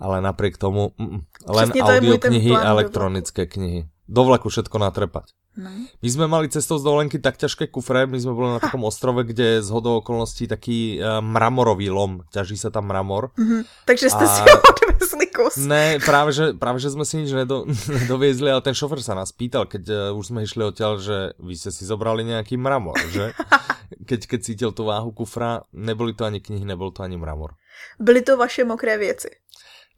ale 0.00 0.24
napriek 0.24 0.56
tomu 0.56 0.96
mm, 0.96 1.20
len 1.44 1.68
audioknihy 1.76 2.56
a 2.56 2.72
elektronické 2.72 3.44
knihy. 3.44 3.86
do 4.10 4.26
vlaku 4.26 4.50
všetko 4.50 4.74
natrepať. 4.80 5.36
No. 5.54 5.70
My 6.02 6.08
sme 6.08 6.26
mali 6.30 6.46
cestou 6.46 6.78
z 6.78 6.86
dovolenky 6.86 7.18
tak 7.18 7.34
ťažké 7.34 7.70
kufre, 7.74 8.06
my 8.06 8.18
sme 8.18 8.32
boli 8.34 8.48
na 8.54 8.62
takom 8.62 8.86
ostrove, 8.86 9.26
kde 9.26 9.58
je 9.58 9.66
z 9.66 9.70
hodou 9.70 9.98
okolností 9.98 10.46
taký 10.46 10.98
uh, 10.98 11.18
mramorový 11.18 11.90
lom, 11.90 12.22
ťaží 12.30 12.54
sa 12.54 12.70
tam 12.70 12.86
mramor. 12.90 13.34
Mm-hmm. 13.34 13.86
Takže 13.86 14.06
ste 14.08 14.24
a... 14.24 14.30
si 14.30 14.40
odvezli 14.46 15.26
kus. 15.30 15.58
Ne, 15.62 15.98
práve 16.02 16.30
že, 16.30 16.54
práve, 16.54 16.78
že 16.78 16.94
sme 16.94 17.02
si 17.02 17.22
nič 17.22 17.34
nedo, 17.34 17.66
nedoviezli, 18.02 18.46
ale 18.46 18.62
ten 18.62 18.74
šofer 18.74 19.02
sa 19.02 19.18
nás 19.18 19.34
pýtal, 19.34 19.66
keď 19.66 19.84
uh, 19.90 20.18
už 20.18 20.30
sme 20.30 20.46
išli 20.46 20.62
odtiaľ, 20.62 21.02
že 21.02 21.34
vy 21.42 21.54
ste 21.58 21.74
si 21.74 21.82
zobrali 21.82 22.22
nejaký 22.22 22.54
mramor, 22.54 22.98
že? 23.10 23.34
keď, 24.10 24.30
keď 24.30 24.40
cítil 24.42 24.70
tú 24.70 24.86
váhu 24.86 25.10
kufra, 25.10 25.66
neboli 25.74 26.14
to 26.14 26.22
ani 26.22 26.38
knihy, 26.38 26.62
nebol 26.62 26.94
to 26.94 27.02
ani 27.02 27.18
mramor. 27.18 27.58
Byly 27.98 28.22
to 28.22 28.36
vaše 28.36 28.64
mokré 28.64 28.98
věci. 28.98 29.28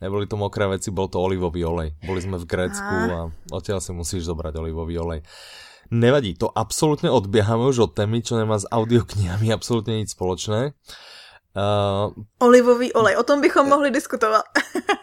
Neboli 0.02 0.26
to 0.26 0.34
mokré 0.34 0.66
veci, 0.66 0.90
bol 0.90 1.06
to 1.06 1.22
olivový 1.22 1.62
olej. 1.62 1.94
Boli 2.02 2.18
sme 2.18 2.34
v 2.34 2.50
Grécku 2.50 2.94
a 3.06 3.30
odtiaľ 3.54 3.78
si 3.78 3.94
musíš 3.94 4.26
zobrať 4.26 4.58
olivový 4.58 4.98
olej. 4.98 5.20
Nevadí, 5.94 6.34
to 6.34 6.50
absolútne 6.50 7.06
odbiehame 7.06 7.70
už 7.70 7.86
od 7.86 7.92
témy, 7.94 8.18
čo 8.18 8.34
nemá 8.34 8.58
s 8.58 8.66
audioknihami 8.66 9.54
absolútne 9.54 10.02
nič 10.02 10.18
spoločné. 10.18 10.74
Uh, 11.52 12.08
Olivový 12.40 12.96
olej, 12.96 13.20
o 13.20 13.24
tom 13.28 13.44
bychom 13.44 13.68
mohli 13.68 13.92
diskutovať. 13.92 14.40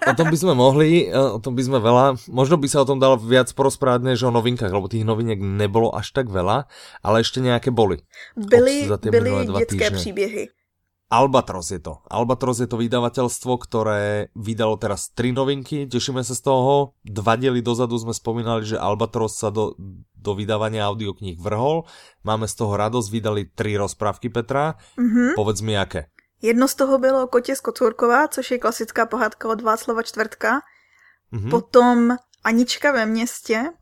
o 0.09 0.13
tom 0.17 0.33
by 0.33 0.37
sme 0.41 0.53
mohli, 0.57 1.05
o 1.13 1.37
tom 1.37 1.53
by 1.53 1.61
sme 1.61 1.77
veľa, 1.77 2.17
možno 2.33 2.57
by 2.57 2.65
sa 2.65 2.81
o 2.81 2.89
tom 2.89 2.97
dalo 2.97 3.21
viac 3.21 3.53
porozprávať, 3.53 4.01
než 4.01 4.25
o 4.25 4.33
novinkách, 4.33 4.73
lebo 4.73 4.89
tých 4.89 5.05
noviniek 5.05 5.37
nebolo 5.37 5.93
až 5.93 6.09
tak 6.09 6.25
veľa, 6.25 6.65
ale 7.05 7.21
ešte 7.21 7.37
nejaké 7.37 7.69
boli. 7.69 8.01
Byly, 8.33 8.89
byly 9.13 9.45
detské 9.61 9.93
týždne. 9.93 9.97
příběhy. 9.97 10.43
Albatros 11.09 11.73
je 11.73 11.81
to. 11.81 12.05
Albatros 12.05 12.61
je 12.61 12.69
to 12.69 12.77
vydavateľstvo, 12.77 13.57
ktoré 13.57 14.29
vydalo 14.37 14.77
teraz 14.77 15.09
tri 15.09 15.33
novinky, 15.33 15.89
tešíme 15.89 16.21
sa 16.21 16.37
z 16.37 16.45
toho. 16.45 16.93
Dva 17.01 17.33
diely 17.33 17.65
dozadu 17.65 17.97
sme 17.97 18.13
spomínali, 18.13 18.61
že 18.61 18.77
Albatros 18.77 19.33
sa 19.33 19.49
do, 19.49 19.73
do 20.13 20.31
vydávania 20.37 20.85
audiokníh 20.85 21.41
vrhol. 21.41 21.89
Máme 22.21 22.45
z 22.45 22.53
toho 22.53 22.77
radosť, 22.77 23.09
vydali 23.09 23.49
tri 23.49 23.73
rozprávky 23.73 24.29
Petra. 24.29 24.77
Mm-hmm. 25.01 25.33
Povedz 25.33 25.65
mi, 25.65 25.73
aké. 25.73 26.13
Jedno 26.41 26.67
z 26.67 26.75
toho 26.75 26.97
bylo 26.97 27.27
Kotě 27.27 27.55
z 27.55 27.61
Kocurkova, 27.61 28.27
což 28.27 28.51
je 28.51 28.57
klasická 28.61 29.05
pohádka 29.05 29.49
od 29.49 29.61
Václava 29.61 30.03
Čtvrtka. 30.05 30.61
Mm-hmm. 31.33 31.49
Potom 31.49 32.15
Anička 32.43 32.91
ve 32.91 33.05
městě. 33.05 33.73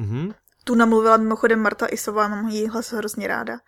Mm-hmm. 0.00 0.34
Tu 0.64 0.74
namluvila 0.74 1.16
mimochodem 1.16 1.60
Marta 1.60 1.86
Isová, 1.86 2.28
mám 2.28 2.48
její 2.48 2.68
hlas 2.68 2.92
hrozně 2.92 3.28
ráda. 3.28 3.58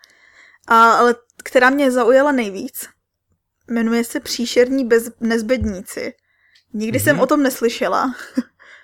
A, 0.69 0.93
ale 0.93 1.15
která 1.45 1.71
mě 1.71 1.91
zaujala 1.91 2.33
nejvíc, 2.33 2.89
jmenuje 3.71 4.05
se 4.05 4.21
Příšerní 4.21 4.85
bez, 4.85 5.11
nezbedníci. 5.21 6.15
Nikdy 6.73 6.99
mm-hmm. 6.99 7.05
jsem 7.05 7.17
mhm. 7.17 7.23
o 7.23 7.27
tom 7.27 7.43
neslyšela, 7.43 8.15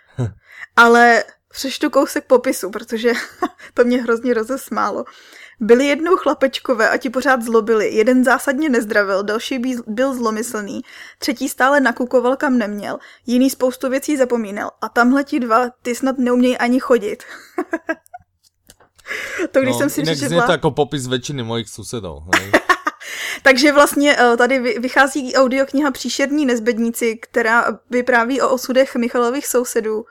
ale 0.77 1.25
přeštu 1.51 1.91
kousek 1.91 2.25
popisu, 2.25 2.71
protože 2.71 3.13
to 3.75 3.85
mě 3.85 4.03
hrozně 4.03 4.35
rozesmálo. 4.35 5.05
Byli 5.61 5.87
jednou 5.87 6.17
chlapečkové 6.17 6.91
a 6.91 6.97
ti 6.97 7.11
pořád 7.11 7.43
zlobili. 7.43 7.95
Jeden 7.95 8.25
zásadně 8.25 8.69
nezdravil, 8.69 9.23
další 9.23 9.63
byl 9.87 10.15
zlomyslný, 10.15 10.83
třetí 11.19 11.49
stále 11.49 11.81
nakukoval 11.81 12.37
kam 12.37 12.59
neměl, 12.59 12.99
jiný 13.27 13.51
spoustu 13.51 13.89
věcí 13.89 14.17
zapomínal 14.17 14.71
a 14.81 14.89
tamhle 14.89 15.25
ti 15.25 15.41
dva, 15.41 15.71
ty 15.83 15.95
snad 15.95 16.19
neumějí 16.19 16.59
ani 16.59 16.81
chodit. 16.81 17.25
to 19.53 19.61
když 19.61 19.73
no, 19.73 19.79
jsem 19.79 19.91
si 19.91 20.03
přečetla... 20.03 20.47
to 20.47 20.53
jako 20.53 20.71
popis 20.71 21.07
většiny 21.07 21.43
mojich 21.43 21.69
susedů. 21.69 22.19
Takže 23.43 23.73
vlastně 23.73 24.17
eh, 24.19 24.37
tady 24.37 24.79
vychází 24.79 25.35
audiokniha 25.35 25.91
Příšerní 25.91 26.47
nezbedníci, 26.47 27.17
která 27.17 27.79
vypráví 27.91 28.41
o 28.41 28.49
osudech 28.49 28.97
Michalových 28.97 29.47
sousedů, 29.47 30.05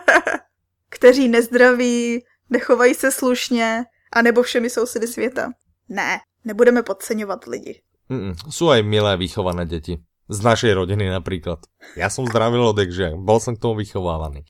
kteří 0.88 1.28
nezdraví, 1.28 2.24
nechovají 2.50 2.94
se 2.94 3.10
slušně, 3.12 3.84
anebo 4.12 4.42
všemi 4.42 4.70
sousedy 4.70 5.06
světa. 5.06 5.50
Ne, 5.88 6.20
nebudeme 6.44 6.82
podceňovat 6.82 7.44
lidi. 7.44 7.80
Mm, 8.12 8.36
sú 8.52 8.68
aj 8.68 8.84
milé 8.84 9.16
vychované 9.16 9.64
deti. 9.64 9.96
Z 10.28 10.38
našej 10.44 10.72
rodiny 10.76 11.08
napríklad. 11.08 11.64
Ja 11.96 12.12
som 12.12 12.28
zdravý 12.28 12.60
lodek, 12.60 12.92
že 12.92 13.16
bol 13.16 13.40
som 13.40 13.56
k 13.56 13.62
tomu 13.62 13.80
vychovávaný. 13.80 14.44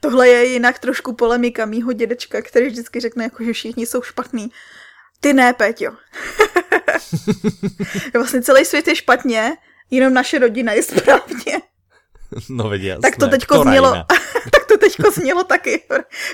Tohle 0.00 0.28
je 0.28 0.44
jinak 0.46 0.78
trošku 0.78 1.12
polemika 1.12 1.66
mýho 1.66 1.92
dědečka, 1.92 2.42
který 2.42 2.66
vždycky 2.66 3.00
řekne, 3.00 3.24
jako, 3.24 3.44
že 3.44 3.52
všichni 3.52 3.86
jsou 3.86 4.02
špatní. 4.02 4.50
Ty 5.20 5.32
ne, 5.32 5.52
Péťo. 5.52 5.92
vlastně 8.14 8.42
celý 8.42 8.64
svět 8.64 8.88
je 8.88 8.96
špatně, 8.96 9.52
jenom 9.90 10.14
naše 10.14 10.38
rodina 10.38 10.72
je 10.72 10.82
správně. 10.82 11.62
No 12.50 12.68
veď 12.68 12.82
jasné. 12.82 13.02
Tak 13.02 13.16
to 13.16 13.28
teďko 13.28 13.62
znělo, 13.62 13.92
tak 14.52 14.66
to 14.68 14.78
teďko 14.78 15.10
znělo 15.10 15.44
taky. 15.44 15.82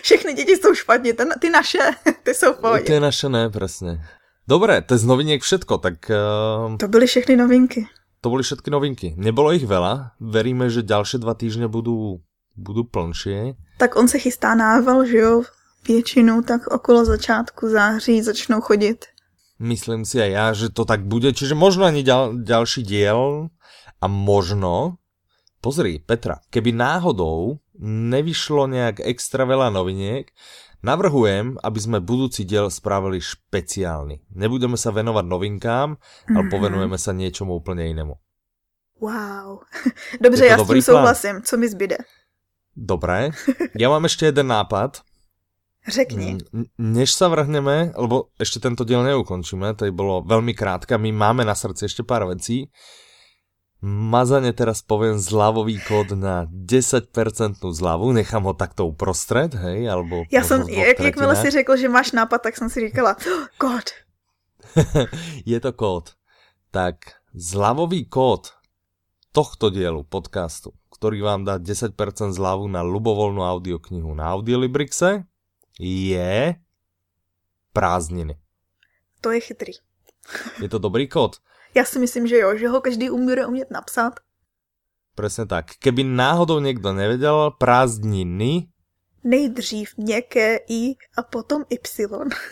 Všechny 0.02 0.34
děti 0.34 0.56
jsou 0.56 0.74
špatně, 0.74 1.12
ten, 1.12 1.28
ty 1.40 1.50
naše, 1.50 1.78
ty 2.22 2.34
jsou 2.34 2.52
v 2.52 2.56
pohodě. 2.56 2.84
Ty 2.84 3.00
naše 3.00 3.28
ne, 3.28 3.50
přesně. 3.50 4.00
Dobré, 4.48 4.82
to 4.82 4.94
je 4.94 4.98
z 4.98 5.04
noviniek 5.04 5.42
všetko, 5.42 5.78
tak... 5.78 5.94
Uh... 6.10 6.76
To 6.76 6.88
byly 6.88 7.06
všechny 7.06 7.36
novinky. 7.36 7.86
To 8.20 8.30
byly 8.30 8.42
všetky 8.42 8.70
novinky. 8.70 9.14
Nebolo 9.18 9.50
ich 9.50 9.66
veľa, 9.66 10.14
veríme, 10.22 10.70
že 10.70 10.86
ďalšie 10.86 11.18
dva 11.18 11.34
týždne 11.34 11.66
budú 11.66 12.22
budú 12.56 12.84
plnšie. 12.84 13.54
Tak 13.78 13.96
on 13.96 14.08
se 14.08 14.18
chystá 14.18 14.54
nával, 14.54 15.06
že 15.06 15.18
jo? 15.18 15.42
Většinou 15.88 16.42
tak 16.42 16.66
okolo 16.66 17.04
začátku 17.04 17.68
září 17.68 18.22
začnou 18.22 18.60
chodit. 18.60 19.04
Myslím 19.58 20.02
si 20.02 20.18
aj 20.18 20.30
ja, 20.30 20.46
že 20.54 20.74
to 20.74 20.82
tak 20.82 21.06
bude. 21.06 21.30
Čiže 21.30 21.54
možno 21.54 21.86
ani 21.86 22.02
ďal, 22.02 22.42
ďalší 22.42 22.82
diel 22.82 23.50
a 24.02 24.06
možno... 24.10 24.98
Pozri, 25.62 26.02
Petra, 26.02 26.42
keby 26.50 26.74
náhodou 26.74 27.62
nevyšlo 27.78 28.66
nejak 28.66 28.98
extra 29.06 29.46
veľa 29.46 29.70
noviniek, 29.70 30.26
navrhujem, 30.82 31.54
aby 31.62 31.78
sme 31.78 32.02
budúci 32.02 32.42
diel 32.42 32.66
spravili 32.66 33.22
špeciálny. 33.22 34.26
Nebudeme 34.34 34.74
sa 34.74 34.90
venovať 34.90 35.22
novinkám, 35.22 35.88
ale 35.94 36.34
mm-hmm. 36.34 36.50
povenujeme 36.50 36.98
sa 36.98 37.14
niečomu 37.14 37.54
úplne 37.54 37.86
inému. 37.94 38.18
Wow. 38.98 39.62
Dobře, 40.20 40.46
já 40.46 40.58
s 40.58 40.68
tím 40.68 40.82
souhlasím. 40.82 41.42
Co 41.42 41.56
mi 41.56 41.68
zbyde? 41.68 41.96
Dobré. 42.72 43.36
Ja 43.76 43.92
mám 43.92 44.08
ešte 44.08 44.32
jeden 44.32 44.48
nápad. 44.48 45.04
Řekni. 45.82 46.38
Než 46.78 47.12
sa 47.12 47.26
vrhneme, 47.26 47.90
lebo 47.98 48.30
ešte 48.38 48.62
tento 48.62 48.86
diel 48.86 49.02
neukončíme, 49.02 49.74
to 49.74 49.90
bolo 49.90 50.22
veľmi 50.22 50.54
krátka, 50.54 50.94
my 50.94 51.10
máme 51.10 51.42
na 51.42 51.58
srdci 51.58 51.90
ešte 51.90 52.06
pár 52.06 52.30
vecí. 52.30 52.70
Mazane 53.82 54.54
teraz 54.54 54.78
poviem 54.78 55.18
zľavový 55.18 55.82
kód 55.82 56.14
na 56.14 56.46
10% 56.46 57.10
zľavu, 57.58 58.14
nechám 58.14 58.46
ho 58.46 58.54
takto 58.54 58.86
uprostred, 58.86 59.50
hej, 59.58 59.90
alebo... 59.90 60.22
Ja 60.30 60.46
som, 60.46 60.70
jak, 60.70 61.02
jakmile 61.02 61.34
si 61.34 61.50
řekl, 61.50 61.74
že 61.74 61.90
máš 61.90 62.14
nápad, 62.14 62.46
tak 62.46 62.54
som 62.54 62.70
si 62.70 62.78
říkala, 62.86 63.18
oh, 63.18 63.50
kód. 63.58 63.90
Je 65.50 65.58
to 65.58 65.74
kód. 65.74 66.14
Tak 66.70 67.18
zľavový 67.34 68.06
kód 68.06 68.54
tohto 69.34 69.74
dielu 69.74 70.06
podcastu 70.06 70.78
ktorý 71.02 71.18
vám 71.18 71.42
dá 71.42 71.58
10% 71.58 71.98
zľavu 72.30 72.70
na 72.70 72.86
ľubovoľnú 72.86 73.42
audioknihu 73.42 74.14
na 74.14 74.30
Audiolibrixe, 74.38 75.26
je 75.74 76.54
prázdniny. 77.74 78.38
To 79.18 79.34
je 79.34 79.42
chytrý. 79.42 79.74
Je 80.62 80.70
to 80.70 80.78
dobrý 80.78 81.10
kód? 81.10 81.42
Já 81.74 81.82
si 81.84 81.98
myslím, 81.98 82.30
že 82.30 82.38
jo, 82.38 82.54
že 82.54 82.68
ho 82.68 82.80
každý 82.80 83.10
umí 83.10 83.34
umět 83.46 83.70
napsat. 83.70 84.22
Presne 85.18 85.44
tak. 85.46 85.74
Keby 85.82 86.04
náhodou 86.04 86.60
někdo 86.60 86.92
nevedel, 86.92 87.50
prázdniny... 87.58 88.68
Nejdřív 89.24 89.96
měkké 89.96 90.56
i 90.68 90.94
a 91.18 91.22
potom 91.22 91.64
y. 91.70 91.78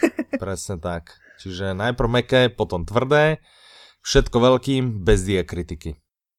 Presne 0.39 0.79
tak. 0.79 1.15
Čiže 1.39 1.75
najprv 1.75 2.09
meké, 2.11 2.49
potom 2.49 2.85
tvrdé, 2.85 3.39
všetko 4.03 4.37
veľkým, 4.41 5.03
bez 5.03 5.23
diakritiky. 5.27 5.97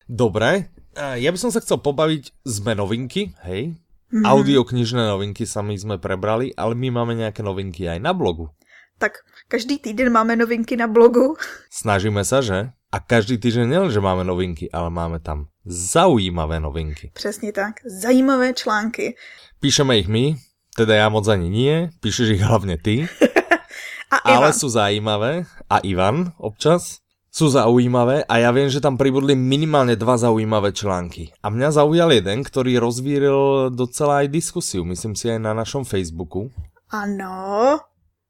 Dobre, 0.08 0.72
ja 0.96 1.30
by 1.32 1.38
som 1.40 1.52
sa 1.52 1.64
chcel 1.64 1.80
pobaviť 1.80 2.24
z 2.44 2.56
novinky, 2.76 3.32
hej? 3.48 3.76
Mm-hmm. 4.12 4.28
Audioknižné 4.28 5.08
novinky 5.08 5.48
sami 5.48 5.80
sme 5.80 5.96
prebrali, 5.96 6.52
ale 6.60 6.76
my 6.76 6.92
máme 6.92 7.16
nejaké 7.16 7.40
novinky 7.40 7.88
aj 7.88 8.04
na 8.04 8.12
blogu. 8.12 8.52
Tak 9.00 9.24
každý 9.48 9.80
týden 9.80 10.12
máme 10.12 10.36
novinky 10.36 10.76
na 10.76 10.92
blogu. 10.92 11.40
Snažíme 11.72 12.28
sa, 12.28 12.44
že? 12.44 12.76
A 12.92 13.00
každý 13.00 13.40
týden 13.40 13.72
nielen, 13.72 13.88
že 13.88 14.04
máme 14.04 14.28
novinky, 14.28 14.68
ale 14.68 14.92
máme 14.92 15.24
tam 15.24 15.48
zaujímavé 15.64 16.60
novinky. 16.60 17.16
Přesně 17.16 17.52
tak, 17.56 17.80
zajímavé 17.88 18.54
články. 18.54 19.16
Píšeme 19.64 19.96
ich 19.98 20.12
my, 20.12 20.36
teda 20.76 20.96
ja 20.96 21.08
moc 21.12 21.28
ani 21.28 21.48
nie, 21.52 21.92
píšeš 22.00 22.40
ich 22.40 22.44
hlavne 22.44 22.76
ty. 22.80 23.08
a 24.14 24.18
ale 24.26 24.52
sú 24.52 24.68
zajímavé. 24.68 25.48
A 25.72 25.80
Ivan 25.84 26.36
občas 26.40 27.00
sú 27.32 27.48
zaujímavé 27.48 28.28
a 28.28 28.44
ja 28.44 28.52
viem, 28.52 28.68
že 28.68 28.84
tam 28.84 29.00
pribudli 29.00 29.40
minimálne 29.40 29.96
dva 29.96 30.20
zaujímavé 30.20 30.76
články. 30.76 31.32
A 31.40 31.48
mňa 31.48 31.80
zaujal 31.80 32.12
jeden, 32.12 32.44
ktorý 32.44 32.76
rozvíril 32.84 33.72
docela 33.72 34.28
aj 34.28 34.36
diskusiu, 34.36 34.84
myslím 34.84 35.16
si 35.16 35.32
aj 35.32 35.40
na 35.40 35.56
našom 35.56 35.88
Facebooku. 35.88 36.52
Ano, 36.92 37.80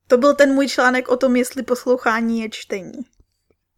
to 0.07 0.17
byl 0.21 0.37
ten 0.37 0.53
můj 0.53 0.67
článek 0.67 1.09
o 1.09 1.17
tom, 1.17 1.35
jestli 1.35 1.63
poslouchání 1.63 2.39
je 2.39 2.49
čtení. 2.49 2.99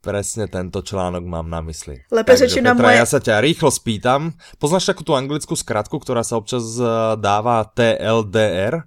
Presne 0.04 0.52
tento 0.52 0.84
článok 0.84 1.24
mám 1.24 1.48
na 1.48 1.64
mysli. 1.64 2.04
Lepe 2.12 2.36
řečeno 2.36 2.76
moje... 2.76 3.00
ja 3.00 3.08
sa 3.08 3.24
ťa 3.24 3.40
rýchlo 3.40 3.72
spýtam. 3.72 4.36
Poznáš 4.60 4.92
takú 4.92 5.08
tú 5.08 5.16
anglickú 5.16 5.56
skratku, 5.56 5.96
ktorá 5.96 6.28
sa 6.28 6.36
občas 6.36 6.76
eh, 6.76 7.16
dáva 7.16 7.64
TLDR? 7.72 8.84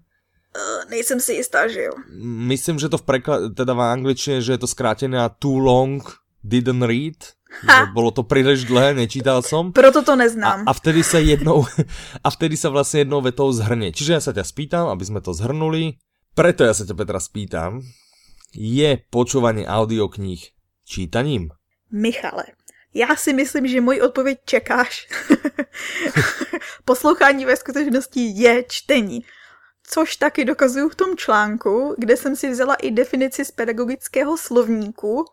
Uh, 0.52 0.84
nejsem 0.92 1.16
si 1.16 1.40
istá, 1.40 1.72
že 1.72 1.88
jo. 1.88 1.96
Myslím, 2.20 2.76
že 2.76 2.92
to 2.92 3.00
v 3.00 3.08
preklade, 3.08 3.56
teda 3.56 3.72
v 3.72 3.80
angličtine, 3.96 4.44
že 4.44 4.56
je 4.56 4.60
to 4.60 4.68
skrátené 4.68 5.16
na 5.16 5.32
too 5.32 5.56
long 5.56 6.04
didn't 6.46 6.86
read. 6.86 7.18
Ha. 7.66 7.90
Bolo 7.90 8.12
to 8.14 8.22
príliš 8.22 8.68
dlhé, 8.68 8.94
nečítal 8.94 9.42
som. 9.42 9.72
Proto 9.72 10.06
to 10.06 10.14
neznám. 10.14 10.66
A, 10.66 10.70
a 10.70 10.76
vtedy 10.76 11.02
sa 11.02 11.18
jednou, 11.18 11.66
a 12.26 12.28
vtedy 12.30 12.54
sa 12.54 12.70
vlastne 12.70 13.02
jednou 13.02 13.18
vetou 13.18 13.50
zhrnie. 13.50 13.90
Čiže 13.90 14.12
ja 14.12 14.20
sa 14.22 14.32
ťa 14.36 14.44
spýtam, 14.44 14.84
aby 14.92 15.04
sme 15.06 15.20
to 15.24 15.34
zhrnuli. 15.34 15.98
Preto 16.36 16.68
ja 16.68 16.76
sa 16.76 16.84
ťa 16.84 16.94
Petra 16.94 17.16
spýtam, 17.16 17.80
je 18.52 19.00
počúvanie 19.10 19.64
audiokníh 19.64 20.52
čítaním? 20.84 21.50
Michale, 21.90 22.44
já 22.94 23.16
si 23.16 23.32
myslím, 23.32 23.66
že 23.66 23.80
můj 23.80 24.00
odpověď 24.00 24.38
čekáš. 24.44 25.08
Poslouchání 26.84 27.44
ve 27.44 27.56
skutečnosti 27.56 28.20
je 28.20 28.64
čtení. 28.68 29.24
Což 29.88 30.16
taky 30.16 30.44
dokazuju 30.44 30.88
v 30.88 30.94
tom 30.94 31.16
článku, 31.16 31.94
kde 31.98 32.16
jsem 32.16 32.36
si 32.36 32.50
vzala 32.50 32.74
i 32.74 32.90
definici 32.90 33.44
z 33.44 33.50
pedagogického 33.50 34.36
slovníku 34.36 35.24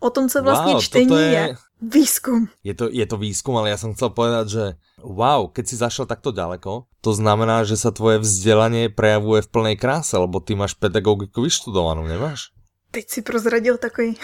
o 0.00 0.10
tom, 0.10 0.28
co 0.28 0.42
vlastně 0.42 0.72
wow, 0.72 0.82
čtení 0.82 1.16
je... 1.20 1.28
je 1.28 1.56
výzkum. 1.82 2.48
Je 2.64 2.74
to, 2.74 2.88
je 2.90 3.06
to 3.06 3.16
výzkum, 3.16 3.56
ale 3.56 3.70
ja 3.70 3.78
som 3.78 3.94
chcel 3.94 4.10
povedať, 4.10 4.46
že 4.50 4.64
wow, 4.98 5.46
keď 5.46 5.64
si 5.66 5.76
zašel 5.78 6.10
takto 6.10 6.34
ďaleko, 6.34 6.90
to 7.00 7.10
znamená, 7.14 7.62
že 7.62 7.78
sa 7.78 7.94
tvoje 7.94 8.18
vzdelanie 8.18 8.90
prejavuje 8.90 9.46
v 9.46 9.52
plnej 9.54 9.76
kráse, 9.78 10.18
lebo 10.18 10.42
ty 10.42 10.58
máš 10.58 10.74
pedagogiku 10.74 11.46
vyštudovanou, 11.46 12.02
nemáš? 12.02 12.50
Teď 12.90 13.04
si 13.10 13.20
prozradil 13.22 13.78
takový 13.78 14.18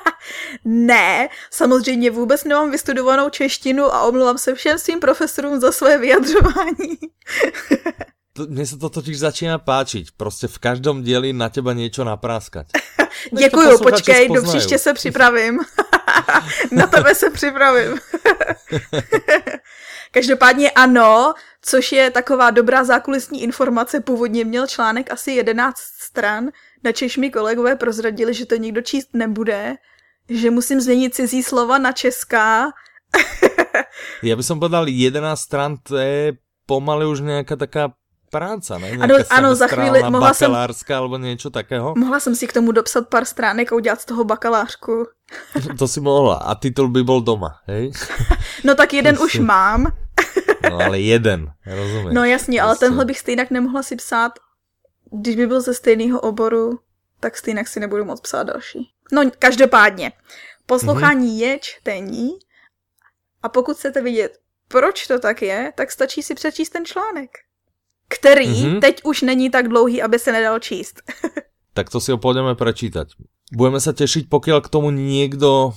ne, 0.64 1.28
samozřejmě 1.50 2.10
vůbec 2.10 2.44
nemám 2.44 2.70
vystudovanou 2.70 3.30
češtinu 3.30 3.84
a 3.84 4.02
omlouvám 4.02 4.38
se 4.38 4.54
všem 4.54 4.78
svým 4.78 5.00
profesorům 5.00 5.60
za 5.60 5.72
své 5.72 5.98
vyjadřování. 5.98 6.96
to, 8.36 8.44
mne 8.44 8.68
sa 8.68 8.76
to 8.76 8.92
totiž 8.92 9.18
začína 9.18 9.56
páčiť. 9.58 10.12
Prostě 10.16 10.46
v 10.46 10.58
každom 10.58 11.02
dieli 11.02 11.32
na 11.32 11.48
teba 11.48 11.72
niečo 11.72 12.04
napráskať. 12.04 12.68
Děkuju, 13.32 13.78
počkej, 13.78 14.28
do 14.28 14.42
příště 14.42 14.78
se 14.78 14.94
připravím. 14.94 15.58
na 16.72 16.86
tebe 16.86 17.14
se 17.14 17.30
připravím. 17.30 17.98
Každopádně 20.10 20.70
ano, 20.70 21.34
což 21.62 21.92
je 21.92 22.10
taková 22.10 22.50
dobrá 22.50 22.84
zákulisní 22.84 23.42
informace. 23.42 24.00
Původně 24.00 24.44
měl 24.44 24.66
článek 24.66 25.12
asi 25.12 25.32
11 25.32 25.76
stran, 25.78 26.48
na 26.84 26.92
Češ 26.92 27.16
mi 27.16 27.30
kolegové 27.30 27.76
prozradili, 27.76 28.34
že 28.34 28.46
to 28.46 28.56
nikdo 28.56 28.80
číst 28.80 29.08
nebude, 29.12 29.74
že 30.28 30.50
musím 30.50 30.80
změnit 30.80 31.14
cizí 31.14 31.42
slova 31.42 31.78
na 31.78 31.92
česká. 31.92 32.70
ja 34.22 34.34
by 34.36 34.44
som 34.44 34.60
povedal 34.60 34.88
11 34.88 35.36
stran, 35.36 35.80
to 35.80 35.96
je 35.96 36.36
pomaly 36.66 37.06
už 37.06 37.22
nejaká 37.22 37.56
taká 37.56 37.94
práca, 38.30 38.78
ne? 38.78 38.90
Ano, 38.90 39.14
ano 39.30 39.54
za 39.54 39.66
chvíli 39.66 40.02
mohla 40.02 40.34
jsem... 40.34 40.54
alebo 40.94 41.18
niečo 41.18 41.50
takého. 41.50 41.94
Mohla 41.96 42.20
jsem 42.20 42.34
si 42.34 42.46
k 42.46 42.52
tomu 42.52 42.72
dopsat 42.72 43.08
pár 43.08 43.24
stránek 43.24 43.72
a 43.72 43.76
udělat 43.76 44.00
z 44.00 44.04
toho 44.04 44.24
bakalářku. 44.24 45.06
to 45.78 45.88
si 45.88 46.00
mohla 46.00 46.34
a 46.34 46.54
titul 46.54 46.88
by 46.88 47.02
bol 47.02 47.20
doma, 47.20 47.60
hej? 47.66 47.92
no 48.64 48.74
tak 48.74 48.92
jeden 48.94 49.18
už 49.18 49.38
mám. 49.38 49.92
no 50.70 50.78
ale 50.78 51.00
jeden, 51.00 51.52
rozumím. 51.66 52.14
No 52.14 52.24
jasně, 52.24 52.62
ale 52.62 52.76
tenhle 52.76 53.04
bych 53.04 53.18
stejně 53.18 53.46
nemohla 53.50 53.82
si 53.82 53.96
psát, 53.96 54.32
když 55.12 55.36
by 55.36 55.46
byl 55.46 55.60
ze 55.60 55.74
stejného 55.74 56.20
oboru, 56.20 56.78
tak 57.20 57.36
stejně 57.36 57.64
si 57.66 57.80
nebudu 57.80 58.04
moc 58.04 58.20
psát 58.20 58.42
další. 58.42 58.90
No 59.12 59.22
každopádně, 59.38 60.12
poslouchání 60.66 61.28
mm-hmm. 61.28 61.46
je 61.46 61.58
čtení 61.58 62.30
a 63.42 63.48
pokud 63.48 63.76
chcete 63.76 64.02
vidět, 64.02 64.38
proč 64.68 65.06
to 65.06 65.18
tak 65.18 65.42
je, 65.42 65.72
tak 65.76 65.90
stačí 65.90 66.22
si 66.22 66.34
přečíst 66.34 66.70
ten 66.70 66.84
článek, 66.84 67.30
který 68.08 68.48
mm-hmm. 68.48 68.80
teď 68.80 69.04
už 69.04 69.22
není 69.22 69.50
tak 69.50 69.68
dlouhý, 69.68 70.02
aby 70.02 70.18
se 70.18 70.32
nedal 70.32 70.58
číst. 70.58 71.02
tak 71.74 71.90
to 71.90 72.00
si 72.00 72.08
ho 72.12 72.18
pôjdeme 72.18 72.56
prečítať. 72.56 73.12
Budeme 73.52 73.78
sa 73.78 73.92
tešiť, 73.92 74.32
pokiaľ 74.32 74.58
k 74.64 74.72
tomu 74.72 74.88
niekto 74.90 75.76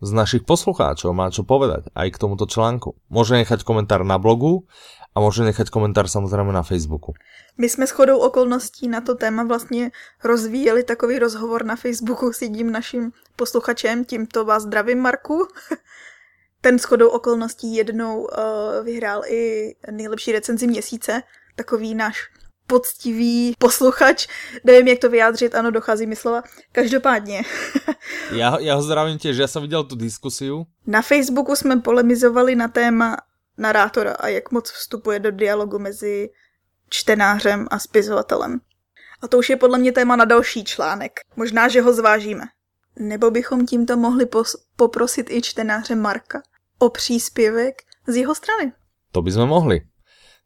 z 0.00 0.10
našich 0.10 0.42
poslucháčov 0.48 1.12
má 1.14 1.30
čo 1.30 1.44
povedať 1.44 1.92
aj 1.94 2.08
k 2.10 2.20
tomuto 2.20 2.48
článku. 2.48 2.96
Môže 3.12 3.36
nechať 3.36 3.62
komentár 3.62 4.02
na 4.02 4.18
blogu 4.18 4.66
a 5.14 5.20
může 5.20 5.44
nechat 5.44 5.70
komentář 5.70 6.10
samozřejmě 6.10 6.52
na 6.52 6.62
Facebooku. 6.62 7.14
My 7.58 7.68
jsme 7.68 7.86
shodou 7.86 8.18
okolností 8.18 8.88
na 8.88 9.00
to 9.00 9.14
téma 9.14 9.44
vlastně 9.44 9.90
rozvíjeli 10.24 10.82
takový 10.82 11.18
rozhovor 11.18 11.64
na 11.64 11.76
Facebooku 11.76 12.32
s 12.32 12.42
jedním 12.42 12.72
naším 12.72 13.12
posluchačem, 13.36 14.04
tímto 14.04 14.44
vás 14.44 14.62
zdravím 14.62 14.98
Marku. 14.98 15.46
Ten 16.60 16.78
shodou 16.78 17.08
okolností 17.08 17.74
jednou 17.74 18.22
uh, 18.22 18.28
vyhrál 18.84 19.22
i 19.26 19.74
nejlepší 19.90 20.32
recenzi 20.32 20.66
měsíce, 20.66 21.22
takový 21.56 21.94
náš 21.94 22.28
poctivý 22.66 23.54
posluchač, 23.58 24.26
nevím, 24.64 24.88
jak 24.88 24.98
to 24.98 25.10
vyjádřit, 25.10 25.54
ano, 25.54 25.70
dochází 25.70 26.06
mi 26.06 26.16
slova. 26.16 26.42
Každopádně. 26.72 27.42
já, 28.32 28.58
já 28.60 28.74
ho 28.74 28.82
zdravím 28.82 29.18
těž, 29.18 29.36
já 29.36 29.46
jsem 29.46 29.62
viděl 29.62 29.84
tu 29.84 29.96
diskusiu. 29.96 30.66
Na 30.86 31.02
Facebooku 31.02 31.56
jsme 31.56 31.80
polemizovali 31.80 32.54
na 32.54 32.68
téma 32.68 33.16
narátora 33.58 34.12
a 34.12 34.28
jak 34.28 34.50
moc 34.50 34.70
vstupuje 34.70 35.18
do 35.18 35.30
dialogu 35.30 35.78
mezi 35.78 36.30
čtenářem 36.88 37.66
a 37.70 37.78
spisovatelem. 37.78 38.60
A 39.22 39.28
to 39.28 39.38
už 39.38 39.50
je 39.50 39.56
podle 39.56 39.78
mě 39.78 39.92
téma 39.92 40.16
na 40.16 40.24
další 40.24 40.64
článek. 40.64 41.20
Možná, 41.36 41.68
že 41.68 41.82
ho 41.82 41.92
zvážíme. 41.92 42.44
Nebo 42.98 43.30
bychom 43.30 43.66
tímto 43.66 43.96
mohli 43.96 44.26
poprosit 44.76 45.30
i 45.30 45.42
čtenáře 45.42 45.94
Marka 45.94 46.42
o 46.78 46.90
příspěvek 46.90 47.82
z 48.06 48.16
jeho 48.16 48.34
strany. 48.34 48.72
To 49.12 49.22
by 49.22 49.30
sme 49.30 49.46
mohli. 49.46 49.86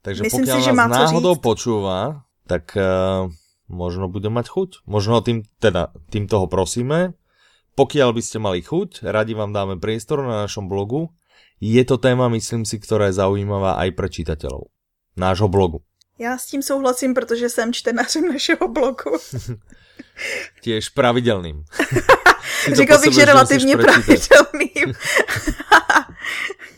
Takže 0.03 0.23
Myslím 0.23 0.47
pokiaľ 0.47 0.57
si, 0.59 0.65
že 0.65 0.73
nás 0.73 0.91
náhodou 0.91 1.35
říct. 1.35 1.43
počúva, 1.43 2.23
tak 2.47 2.73
uh, 2.79 3.29
možno 3.69 4.09
bude 4.09 4.31
mať 4.31 4.47
chuť. 4.49 4.71
Možno 4.87 5.21
tým, 5.21 5.43
teda, 5.59 5.91
týmto 6.09 6.39
ho 6.39 6.47
prosíme. 6.47 7.19
Pokiaľ 7.75 8.11
by 8.15 8.23
ste 8.23 8.39
mali 8.43 8.63
chuť, 8.63 9.07
radi 9.07 9.35
vám 9.39 9.55
dáme 9.55 9.79
priestor 9.79 10.23
na 10.23 10.47
našom 10.47 10.67
blogu 10.67 11.11
je 11.61 11.83
to 11.85 11.99
téma, 11.99 12.31
myslím 12.31 12.63
si, 12.63 12.79
ktorá 12.79 13.11
je 13.11 13.19
zaujímavá 13.19 13.83
aj 13.83 13.91
pre 13.99 14.09
čitateľov 14.09 14.71
nášho 15.19 15.51
blogu. 15.51 15.83
Já 16.19 16.39
s 16.39 16.47
tím 16.47 16.63
souhlasím, 16.63 17.15
protože 17.15 17.49
jsem 17.49 17.73
čtenářem 17.73 18.29
našeho 18.29 18.69
blogu. 18.69 19.19
Tiež 20.63 20.89
pravidelným. 20.89 21.65
Říkal 22.73 22.99
bych, 23.01 23.15
že 23.15 23.25
relativně 23.25 23.77
pravidelným. 23.77 24.95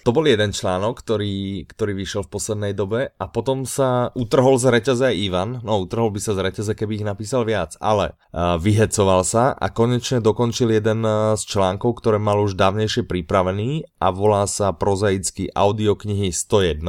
To 0.01 0.17
bol 0.17 0.25
jeden 0.25 0.57
článok, 0.57 1.05
ktorý, 1.05 1.69
ktorý 1.69 1.93
vyšiel 1.93 2.25
v 2.25 2.33
poslednej 2.33 2.73
dobe 2.73 3.13
a 3.21 3.25
potom 3.29 3.69
sa 3.69 4.09
utrhol 4.17 4.57
z 4.57 4.73
reťaze 4.73 5.13
Ivan. 5.13 5.61
No, 5.61 5.85
utrhol 5.85 6.09
by 6.09 6.21
sa 6.25 6.33
z 6.33 6.41
reťaze, 6.41 6.73
keby 6.73 7.05
ich 7.05 7.07
napísal 7.07 7.45
viac, 7.45 7.77
ale 7.85 8.17
uh, 8.33 8.57
vyhecoval 8.57 9.21
sa 9.29 9.53
a 9.53 9.69
konečne 9.69 10.25
dokončil 10.25 10.73
jeden 10.73 11.05
z 11.37 11.43
článkov, 11.45 12.01
ktoré 12.01 12.17
mal 12.17 12.41
už 12.41 12.57
dávnejšie 12.57 13.05
pripravený 13.05 13.85
a 14.01 14.09
volá 14.09 14.49
sa 14.49 14.73
prozaicky 14.73 15.53
audioknihy 15.53 16.33
101. 16.33 16.81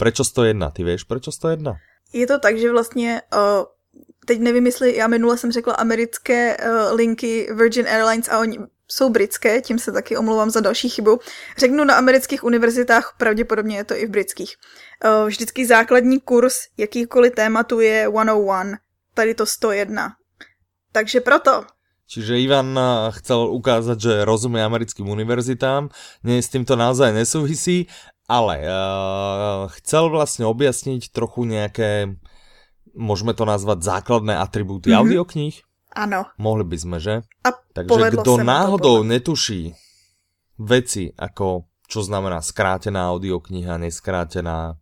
Prečo 0.00 0.24
101? 0.24 0.56
Ty 0.72 0.80
vieš, 0.80 1.04
prečo 1.04 1.28
101? 1.28 1.76
Je 2.16 2.26
to 2.26 2.38
tak, 2.38 2.58
že 2.58 2.72
vlastně 2.72 3.20
uh, 3.34 3.64
teď 4.26 4.40
nevím, 4.40 4.66
jestli 4.66 4.96
já 4.96 5.06
minule 5.06 5.38
jsem 5.38 5.52
řekla 5.52 5.74
americké 5.74 6.56
uh, 6.56 6.96
linky 6.96 7.48
Virgin 7.54 7.88
Airlines 7.88 8.28
a 8.28 8.38
oni 8.38 8.58
jsou 8.88 9.10
britské, 9.10 9.60
tím 9.60 9.78
se 9.78 9.92
taky 9.92 10.16
omlouvám 10.16 10.50
za 10.50 10.60
další 10.60 10.88
chybu. 10.88 11.18
Řeknu 11.58 11.84
na 11.84 11.94
amerických 11.94 12.44
univerzitách, 12.44 13.14
pravděpodobně 13.18 13.76
je 13.76 13.84
to 13.84 13.94
i 13.96 14.06
v 14.06 14.10
britských. 14.10 14.56
Uh, 15.04 15.26
vždycky 15.26 15.66
základní 15.66 16.20
kurz 16.20 16.54
jakýkoliv 16.76 17.34
tématu 17.34 17.80
je 17.80 18.08
101, 18.08 18.78
tady 19.14 19.34
to 19.34 19.46
101. 19.46 20.12
Takže 20.92 21.20
proto. 21.20 21.64
Čiže 22.06 22.38
Ivan 22.38 22.70
eh, 22.78 23.10
chcel 23.18 23.50
ukázať, 23.50 23.98
že 23.98 24.24
rozumie 24.24 24.62
americkým 24.62 25.10
univerzitám, 25.10 25.90
nie 26.22 26.38
s 26.38 26.48
týmto 26.54 26.78
naozaj 26.78 27.10
nesúvisí, 27.10 27.90
ale 28.26 28.62
uh, 28.66 29.70
chcel 29.78 30.10
vlastne 30.10 30.50
objasniť 30.50 31.14
trochu 31.14 31.46
nejaké 31.46 32.18
môžeme 32.96 33.36
to 33.36 33.44
nazvať 33.44 33.84
základné 33.84 34.34
atribúty 34.34 34.90
mm-hmm. 34.90 35.00
audiokníh? 35.04 35.56
Áno. 35.96 36.28
Mohli 36.36 36.64
by 36.64 36.76
sme, 36.76 36.96
že? 37.00 37.14
A 37.44 37.52
Takže 37.52 38.20
kto 38.20 38.40
náhodou 38.40 39.04
to 39.04 39.08
netuší 39.08 39.76
veci 40.56 41.12
ako 41.12 41.68
čo 41.86 42.02
znamená 42.02 42.42
skrátená 42.42 43.14
audiokniha, 43.14 43.78
neskrátená, 43.78 44.74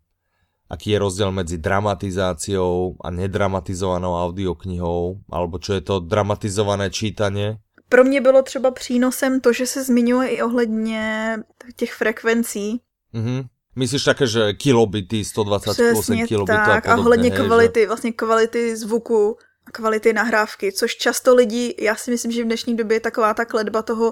aký 0.65 0.97
je 0.97 0.99
rozdiel 0.99 1.29
medzi 1.31 1.61
dramatizáciou 1.61 2.97
a 2.97 3.07
nedramatizovanou 3.13 4.17
audioknihou, 4.17 5.21
alebo 5.29 5.61
čo 5.61 5.77
je 5.77 5.81
to 5.85 6.01
dramatizované 6.01 6.89
čítanie. 6.89 7.61
Pro 7.89 8.03
mě 8.03 8.21
bylo 8.21 8.41
třeba 8.41 8.71
přínosem 8.71 9.41
to, 9.41 9.53
že 9.53 9.65
se 9.65 9.83
zmiňuje 9.83 10.29
i 10.29 10.41
ohledně 10.41 11.37
těch 11.75 11.93
frekvencí. 11.93 12.81
Mm-hmm. 13.13 13.45
Myslíš 13.75 14.03
také, 14.03 14.27
že 14.27 14.53
kilobity, 14.53 15.25
128 15.25 16.27
kilobitů 16.27 16.45
tak, 16.45 16.87
a, 16.87 16.89
podobně, 16.89 16.93
a 16.93 16.97
ohledně 16.97 17.29
hej, 17.29 17.45
kvality, 17.45 17.79
že... 17.79 17.87
vlastně 17.87 18.11
kvality 18.11 18.75
zvuku 18.75 19.37
kvality 19.71 20.13
nahrávky, 20.13 20.71
což 20.71 20.95
často 20.95 21.35
lidi, 21.35 21.75
já 21.79 21.95
si 21.95 22.11
myslím, 22.11 22.31
že 22.31 22.43
v 22.43 22.45
dnešní 22.45 22.77
době 22.77 22.95
je 22.95 22.99
taková 22.99 23.33
ta 23.33 23.45
kledba 23.45 23.81
toho, 23.81 24.11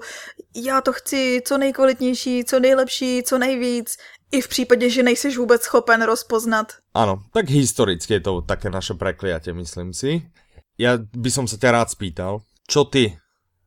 já 0.55 0.81
to 0.81 0.93
chci 0.93 1.41
co 1.45 1.57
nejkvalitnější, 1.57 2.43
co 2.45 2.59
nejlepší, 2.59 3.23
co 3.23 3.37
nejvíc, 3.37 3.97
i 4.31 4.41
v 4.41 4.47
případě, 4.47 4.89
že 4.89 5.03
nejseš 5.03 5.37
vůbec 5.37 5.61
schopen 5.61 6.01
rozpoznat. 6.01 6.73
Ano, 6.93 7.23
tak 7.33 7.49
historicky 7.49 8.13
je 8.13 8.19
to 8.19 8.41
také 8.41 8.69
naše 8.69 8.93
prekliatie, 8.93 9.53
myslím 9.53 9.93
si. 9.93 10.25
Ja 10.73 10.97
by 10.97 11.29
som 11.29 11.45
sa 11.45 11.61
ťa 11.61 11.69
rád 11.69 11.93
spýtal, 11.93 12.41
čo 12.65 12.89
ty, 12.89 13.13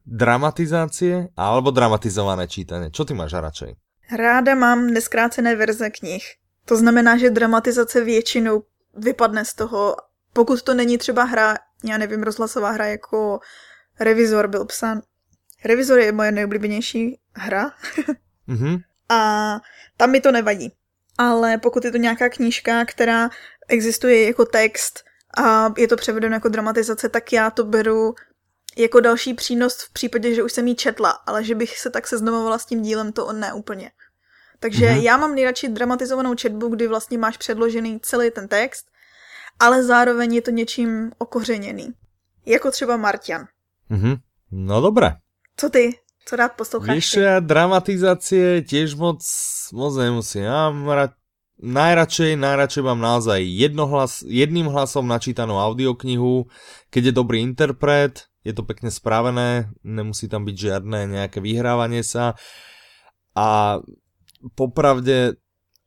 dramatizácie 0.03 1.31
alebo 1.39 1.71
dramatizované 1.71 2.51
čítanie, 2.51 2.91
čo 2.91 3.07
ty 3.07 3.15
máš 3.15 3.39
radšej? 3.39 3.86
Ráda 4.13 4.55
mám 4.55 4.87
neskrácené 4.87 5.57
verze 5.57 5.91
knih. 5.91 6.25
To 6.65 6.77
znamená, 6.77 7.17
že 7.17 7.31
dramatizace 7.31 8.05
většinou 8.05 8.63
vypadne 8.95 9.45
z 9.45 9.55
toho, 9.55 9.97
pokud 10.33 10.63
to 10.63 10.75
není 10.75 10.99
třeba 10.99 11.25
hra, 11.25 11.57
já 11.85 11.99
nevím, 11.99 12.23
rozhlasová 12.23 12.71
hra 12.71 12.87
jako 12.87 13.41
Revizor 14.01 14.49
byl 14.49 14.65
psán. 14.65 15.03
Revizor 15.65 15.99
je 15.99 16.13
moje 16.13 16.33
nejoblíbenější 16.33 17.21
hra. 17.35 17.73
mm-hmm. 18.49 18.83
A 19.09 19.61
tam 19.97 20.11
mi 20.11 20.21
to 20.21 20.33
nevadí. 20.33 20.73
Ale 21.19 21.59
pokud 21.59 21.85
je 21.85 21.91
to 21.91 21.97
nějaká 21.97 22.29
knížka, 22.29 22.85
která 22.85 23.31
existuje 23.69 24.27
jako 24.27 24.45
text 24.45 25.05
a 25.39 25.75
je 25.79 25.89
to 25.89 25.97
převedeno 25.97 26.35
jako 26.35 26.49
dramatizace, 26.49 27.09
tak 27.09 27.33
já 27.33 27.51
to 27.51 27.65
beru 27.65 28.15
jako 28.77 29.01
další 29.01 29.35
přínos 29.35 29.77
v 29.77 29.93
případě, 29.93 30.35
že 30.35 30.43
už 30.43 30.53
jsem 30.53 30.67
ji 30.67 30.75
četla, 30.75 31.11
ale 31.11 31.45
že 31.45 31.55
bych 31.55 31.79
se 31.79 31.91
tak 31.91 32.07
seznamovala 32.07 32.59
s 32.59 32.67
tím 32.67 32.83
dílem, 32.83 33.13
to 33.13 33.27
on 33.27 33.41
ne 33.41 33.53
úplně. 33.53 33.91
Takže 34.61 34.87
mm-hmm. 34.87 35.03
já 35.03 35.17
mám 35.17 35.35
nejradši 35.35 35.69
dramatizovanou 35.69 36.35
četbu, 36.35 36.69
kdy 36.69 36.89
vlastně 36.89 37.19
máš 37.19 37.37
předložený 37.37 38.01
celý 38.01 38.31
ten 38.31 38.49
text, 38.49 38.87
ale 39.61 39.85
zároveň 39.85 40.35
je 40.35 40.43
to 40.43 40.51
něčím 40.51 41.13
okořeněný. 41.19 41.89
Jako 42.47 42.71
třeba 42.71 42.97
Martian. 42.97 43.47
Mm-hmm. 43.91 44.17
No 44.53 44.81
dobré. 44.81 45.13
Co 45.57 45.71
ty? 45.71 45.99
Co 46.27 46.37
rád 46.37 46.59
posloucháš? 46.59 46.95
Víš, 46.95 47.23
ja 47.23 47.39
dramatizácie 47.39 48.67
tiež 48.67 48.99
moc, 48.99 49.23
moc 49.71 49.95
nemusím. 49.95 50.43
Ja 50.43 50.75
rád, 50.75 51.15
najradšej, 51.63 52.35
najradšej 52.35 52.83
mám 52.83 52.99
naozaj 52.99 53.47
jednohlas, 53.47 54.27
jedným 54.27 54.67
hlasom 54.67 55.07
načítanú 55.07 55.55
audioknihu, 55.55 56.51
keď 56.91 57.03
je 57.11 57.13
dobrý 57.15 57.47
interpret, 57.47 58.27
je 58.43 58.51
to 58.51 58.67
pekne 58.67 58.91
spravené, 58.91 59.71
nemusí 59.87 60.27
tam 60.27 60.43
byť 60.43 60.57
žiadne 60.59 61.15
nejaké 61.15 61.39
vyhrávanie 61.39 62.03
sa 62.03 62.35
a 63.39 63.79
popravde 64.55 65.33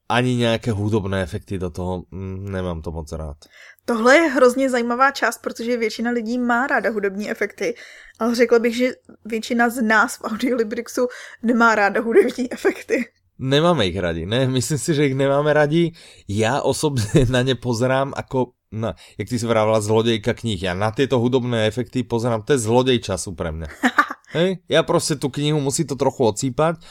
ani 0.10 0.36
nějaké 0.36 0.72
hudobné 0.72 1.22
efekty 1.22 1.58
do 1.58 1.70
toho, 1.70 2.04
mm, 2.12 2.52
nemám 2.52 2.82
to 2.82 2.92
moc 2.92 3.12
rád. 3.12 3.38
Tohle 3.86 4.18
je 4.18 4.30
hrozně 4.30 4.70
zajímavá 4.70 5.12
část, 5.12 5.42
protože 5.42 5.78
většina 5.78 6.12
lidí 6.12 6.38
má 6.38 6.68
ráda 6.68 6.90
hudební 6.90 7.30
efekty, 7.30 7.76
ale 8.20 8.36
řekla 8.36 8.60
bych, 8.60 8.76
že 8.76 8.92
většina 9.26 9.70
z 9.70 9.82
nás 9.82 10.18
v 10.18 10.24
Audiolibrixu 10.24 11.08
nemá 11.44 11.76
ráda 11.76 12.02
hudební 12.02 12.54
efekty. 12.54 13.06
Nemáme 13.40 13.88
ich 13.88 13.96
radi, 13.96 14.26
ne? 14.26 14.48
Myslím 14.52 14.78
si, 14.78 14.94
že 14.94 15.06
ich 15.08 15.16
nemáme 15.16 15.54
radi. 15.54 15.96
Ja 16.28 16.60
osobne 16.60 17.08
na 17.34 17.40
ne 17.40 17.56
pozerám 17.56 18.12
ako 18.12 18.60
na, 18.70 18.94
jak 19.18 19.30
ty 19.30 19.40
si 19.40 19.48
vravila, 19.48 19.82
zlodejka 19.82 20.34
knih. 20.36 20.70
Ja 20.70 20.74
na 20.76 20.92
tieto 20.92 21.18
hudobné 21.18 21.66
efekty 21.66 22.04
pozerám, 22.04 22.44
to 22.44 22.54
je 22.54 22.62
zlodej 22.68 23.00
času 23.00 23.34
pre 23.34 23.56
mňa. 23.56 23.70
Hej? 24.38 24.62
Ja 24.70 24.86
proste 24.86 25.18
tú 25.18 25.32
knihu 25.34 25.58
musí 25.58 25.88
to 25.88 25.98
trochu 25.98 26.28
ocípať 26.28 26.84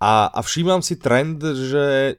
a, 0.00 0.32
a 0.32 0.40
všímam 0.40 0.80
si 0.80 0.96
trend, 0.96 1.44
že 1.44 2.16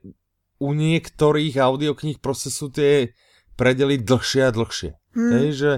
u 0.62 0.78
niektorých 0.78 1.58
audiokníh 1.58 2.22
proste 2.22 2.54
sú 2.54 2.70
tie 2.70 3.18
predely 3.58 3.98
dlhšie 3.98 4.42
a 4.46 4.54
dlhšie. 4.54 4.92
Hmm. 5.18 5.32
Hej, 5.34 5.48
že 5.58 5.72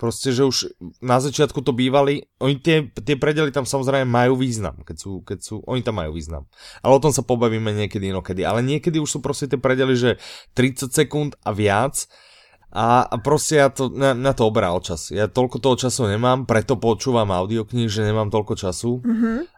proste, 0.00 0.32
že 0.32 0.48
už 0.48 0.72
na 1.04 1.20
začiatku 1.20 1.60
to 1.60 1.76
bývali, 1.76 2.28
oni 2.40 2.56
tie, 2.60 2.88
tie 2.88 3.16
predely 3.16 3.52
tam 3.52 3.68
samozrejme 3.68 4.08
majú 4.08 4.40
význam, 4.40 4.80
keď 4.84 4.96
sú, 4.96 5.12
keď 5.24 5.38
sú, 5.40 5.60
oni 5.64 5.84
tam 5.84 6.00
majú 6.00 6.16
význam. 6.16 6.48
Ale 6.80 6.96
o 6.96 7.02
tom 7.04 7.12
sa 7.12 7.24
pobavíme 7.24 7.72
niekedy 7.72 8.12
inokedy. 8.12 8.44
Ale 8.44 8.64
niekedy 8.64 8.96
už 8.96 9.08
sú 9.08 9.18
proste 9.20 9.48
tie 9.48 9.60
predely, 9.60 9.96
že 9.96 10.10
30 10.56 10.92
sekúnd 10.92 11.36
a 11.44 11.52
viac 11.52 12.08
a, 12.76 13.08
a 13.08 13.16
proste 13.20 13.56
ja 13.56 13.72
to, 13.72 13.88
na, 13.88 14.12
na 14.12 14.36
to 14.36 14.48
obral 14.48 14.80
čas. 14.84 15.08
Ja 15.08 15.32
toľko 15.32 15.64
toho 15.64 15.76
času 15.80 16.12
nemám, 16.12 16.44
preto 16.44 16.76
počúvam 16.76 17.32
audiokníh, 17.32 17.88
že 17.88 18.04
nemám 18.04 18.28
toľko 18.28 18.52
času. 18.52 19.00
Mm-hmm. 19.00 19.55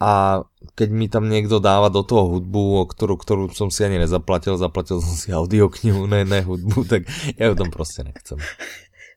A 0.00 0.42
keď 0.74 0.88
mi 0.88 1.12
tam 1.12 1.28
niekto 1.28 1.60
dáva 1.60 1.92
do 1.92 2.00
toho 2.00 2.32
hudbu, 2.32 2.80
o 2.80 2.84
ktorú, 2.88 3.20
ktorú 3.20 3.44
som 3.52 3.68
si 3.68 3.84
ani 3.84 4.00
nezaplatil, 4.00 4.56
zaplatil 4.56 5.04
som 5.04 5.12
si 5.12 5.28
audioknihu, 5.28 6.08
ne, 6.08 6.24
ne 6.24 6.40
hudbu, 6.40 6.84
tak 6.92 7.04
ja 7.36 7.52
ju 7.52 7.54
tam 7.54 7.68
proste 7.68 8.08
nechcem. 8.08 8.40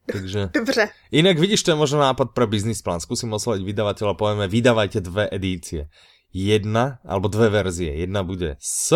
Takže... 0.03 0.51
Dobře. 0.53 0.89
Inak 1.11 1.39
vidíš, 1.39 1.63
to 1.63 1.71
je 1.71 1.79
možno 1.79 2.03
nápad 2.03 2.35
pre 2.35 2.43
business 2.43 2.83
plán. 2.83 2.99
Skúsim 2.99 3.31
osloviť 3.31 3.63
vydavateľa, 3.63 4.19
povieme, 4.19 4.51
vydávajte 4.51 4.99
dve 4.99 5.31
edície. 5.31 5.87
Jedna, 6.35 6.99
alebo 7.07 7.31
dve 7.31 7.47
verzie. 7.47 7.95
Jedna 8.03 8.27
bude 8.27 8.59
s 8.59 8.91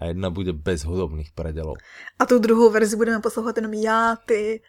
a 0.00 0.12
jedna 0.12 0.28
bude 0.32 0.52
bez 0.52 0.84
hudobných 0.84 1.32
predelov. 1.32 1.80
A 2.20 2.24
tu 2.28 2.38
druhou 2.38 2.70
verzi 2.70 2.96
budeme 2.96 3.20
poslouchat 3.20 3.56
jenom 3.56 3.72
já, 3.74 4.16
ty. 4.26 4.60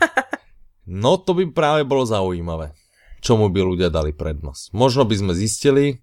no 0.86 1.16
to 1.16 1.34
by 1.34 1.46
práve 1.46 1.84
bolo 1.84 2.06
zaujímavé. 2.06 2.72
Čomu 3.26 3.50
by 3.50 3.58
ľudia 3.58 3.90
dali 3.90 4.14
prednosť. 4.14 4.70
Možno 4.70 5.02
by 5.02 5.18
sme 5.18 5.32
zistili, 5.34 5.98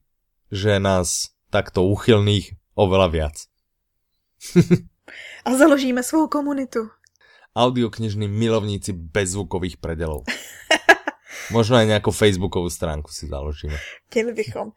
že 0.52 0.76
nás 0.76 1.32
takto 1.48 1.88
uchylných 1.88 2.52
oveľa 2.76 3.08
viac. 3.08 3.48
a 5.48 5.50
založíme 5.56 6.04
svou 6.04 6.28
komunitu. 6.28 6.92
Audioknižní 7.56 8.28
milovníci 8.28 8.92
bezzvukových 8.92 9.80
predelov. 9.80 10.28
Možno 11.56 11.80
aj 11.80 11.96
nejakú 11.96 12.12
facebookovú 12.12 12.68
stránku 12.68 13.08
si 13.08 13.32
založíme. 13.32 13.80
Chtěli 14.12 14.36
bychom. 14.36 14.76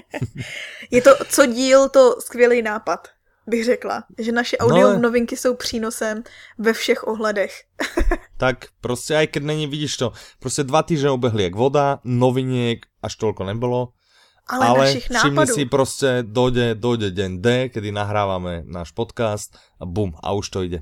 je 0.90 1.00
to 1.02 1.12
co 1.28 1.46
díl 1.46 1.88
to 1.88 2.20
skvělý 2.20 2.62
nápad, 2.62 3.08
bych 3.50 3.64
řekla. 3.64 4.04
Že 4.18 4.32
naše 4.32 4.56
no 4.60 4.66
audio 4.66 4.88
no, 4.92 4.98
novinky 4.98 5.36
jsou 5.36 5.54
přínosem 5.54 6.22
ve 6.58 6.72
všech 6.72 7.06
ohledech. 7.06 7.52
tak 8.36 8.70
prostě 8.80 9.16
aj 9.16 9.26
keď 9.26 9.42
není, 9.42 9.66
vidíš 9.66 9.96
to, 9.96 10.12
prostě 10.38 10.62
dva 10.62 10.82
týždne 10.82 11.10
ubehli 11.10 11.42
jak 11.42 11.54
voda, 11.54 11.98
noviniek 12.04 12.86
až 13.02 13.16
toľko 13.16 13.44
nebolo. 13.44 13.92
Ale, 14.50 14.66
ale 14.66 14.78
našich 14.78 15.10
nápadů. 15.10 15.54
si 15.54 15.64
prostě 15.64 16.22
dojde, 16.22 16.74
dojde 16.74 17.10
den 17.10 17.42
D, 17.42 17.68
kedy 17.68 17.92
nahráváme 17.92 18.62
náš 18.66 18.90
podcast 18.90 19.58
a 19.80 19.86
bum, 19.86 20.14
a 20.22 20.32
už 20.32 20.50
to 20.50 20.62
ide. 20.62 20.80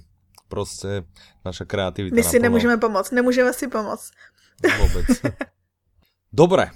Prostě 0.48 1.04
naša 1.44 1.64
kreativita. 1.64 2.16
My 2.16 2.24
si 2.24 2.38
nemůžeme 2.38 2.76
pomoct, 2.76 3.10
nemůžeme 3.10 3.52
si 3.52 3.68
pomoct. 3.68 4.10
Vôbec. 4.64 5.06
Dobre, 6.32 6.70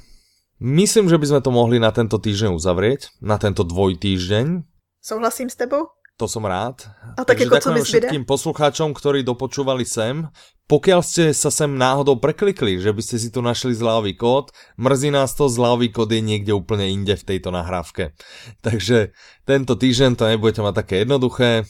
Myslím, 0.62 1.10
že 1.10 1.18
by 1.18 1.26
sme 1.26 1.40
to 1.42 1.50
mohli 1.50 1.82
na 1.82 1.90
tento 1.90 2.22
týždeň 2.22 2.54
uzavrieť, 2.54 3.10
na 3.18 3.34
tento 3.34 3.66
dvoj 3.66 3.98
týždeň. 3.98 4.62
Souhlasím 5.02 5.50
s 5.50 5.58
tebou? 5.58 5.90
To 6.16 6.30
som 6.30 6.46
rád. 6.46 6.86
A 7.18 7.26
tak 7.26 7.42
jako 7.42 7.58
ďakujem 7.58 7.84
všetkým 7.84 8.22
poslucháčom, 8.22 8.94
ktorí 8.94 9.26
dopočúvali 9.26 9.82
sem. 9.82 10.30
Pokiaľ 10.70 11.00
ste 11.02 11.34
sa 11.34 11.50
sem 11.50 11.66
náhodou 11.74 12.22
preklikli, 12.22 12.78
že 12.78 12.94
by 12.94 13.02
ste 13.02 13.16
si 13.18 13.28
tu 13.34 13.42
našli 13.42 13.74
zľavý 13.74 14.14
kód, 14.14 14.54
mrzí 14.78 15.10
nás 15.10 15.34
to, 15.34 15.50
zľavý 15.50 15.90
kód 15.90 16.14
je 16.14 16.22
niekde 16.22 16.54
úplne 16.54 16.86
inde 16.86 17.18
v 17.18 17.26
tejto 17.26 17.50
nahrávke. 17.50 18.14
Takže 18.66 19.10
tento 19.42 19.74
týždeň 19.74 20.14
to 20.14 20.30
nebudete 20.30 20.62
mať 20.62 20.74
také 20.86 20.94
jednoduché, 21.02 21.66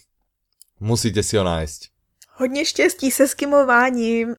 musíte 0.77 1.25
si 1.25 1.40
ho 1.40 1.45
nájsť. 1.49 1.81
Hodně 2.37 2.64
štěstí 2.64 3.11
se 3.11 3.29
skimováním. 3.29 4.35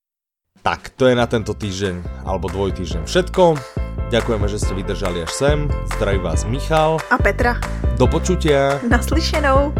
Tak, 0.61 0.89
to 0.89 1.07
je 1.07 1.15
na 1.15 1.27
tento 1.27 1.53
týždeň 1.53 2.23
alebo 2.23 2.47
dvoj 2.47 2.71
týždeň 2.71 3.03
všetko. 3.03 3.43
Ďakujeme, 4.13 4.45
že 4.45 4.61
ste 4.61 4.77
vydržali 4.77 5.25
až 5.25 5.33
sem. 5.33 5.65
Zdraví 5.97 6.21
vás 6.21 6.45
Michal. 6.45 7.01
A 7.09 7.17
Petra. 7.17 7.57
Do 7.97 8.05
počutia. 8.05 8.77
Naslyšenou. 8.85 9.73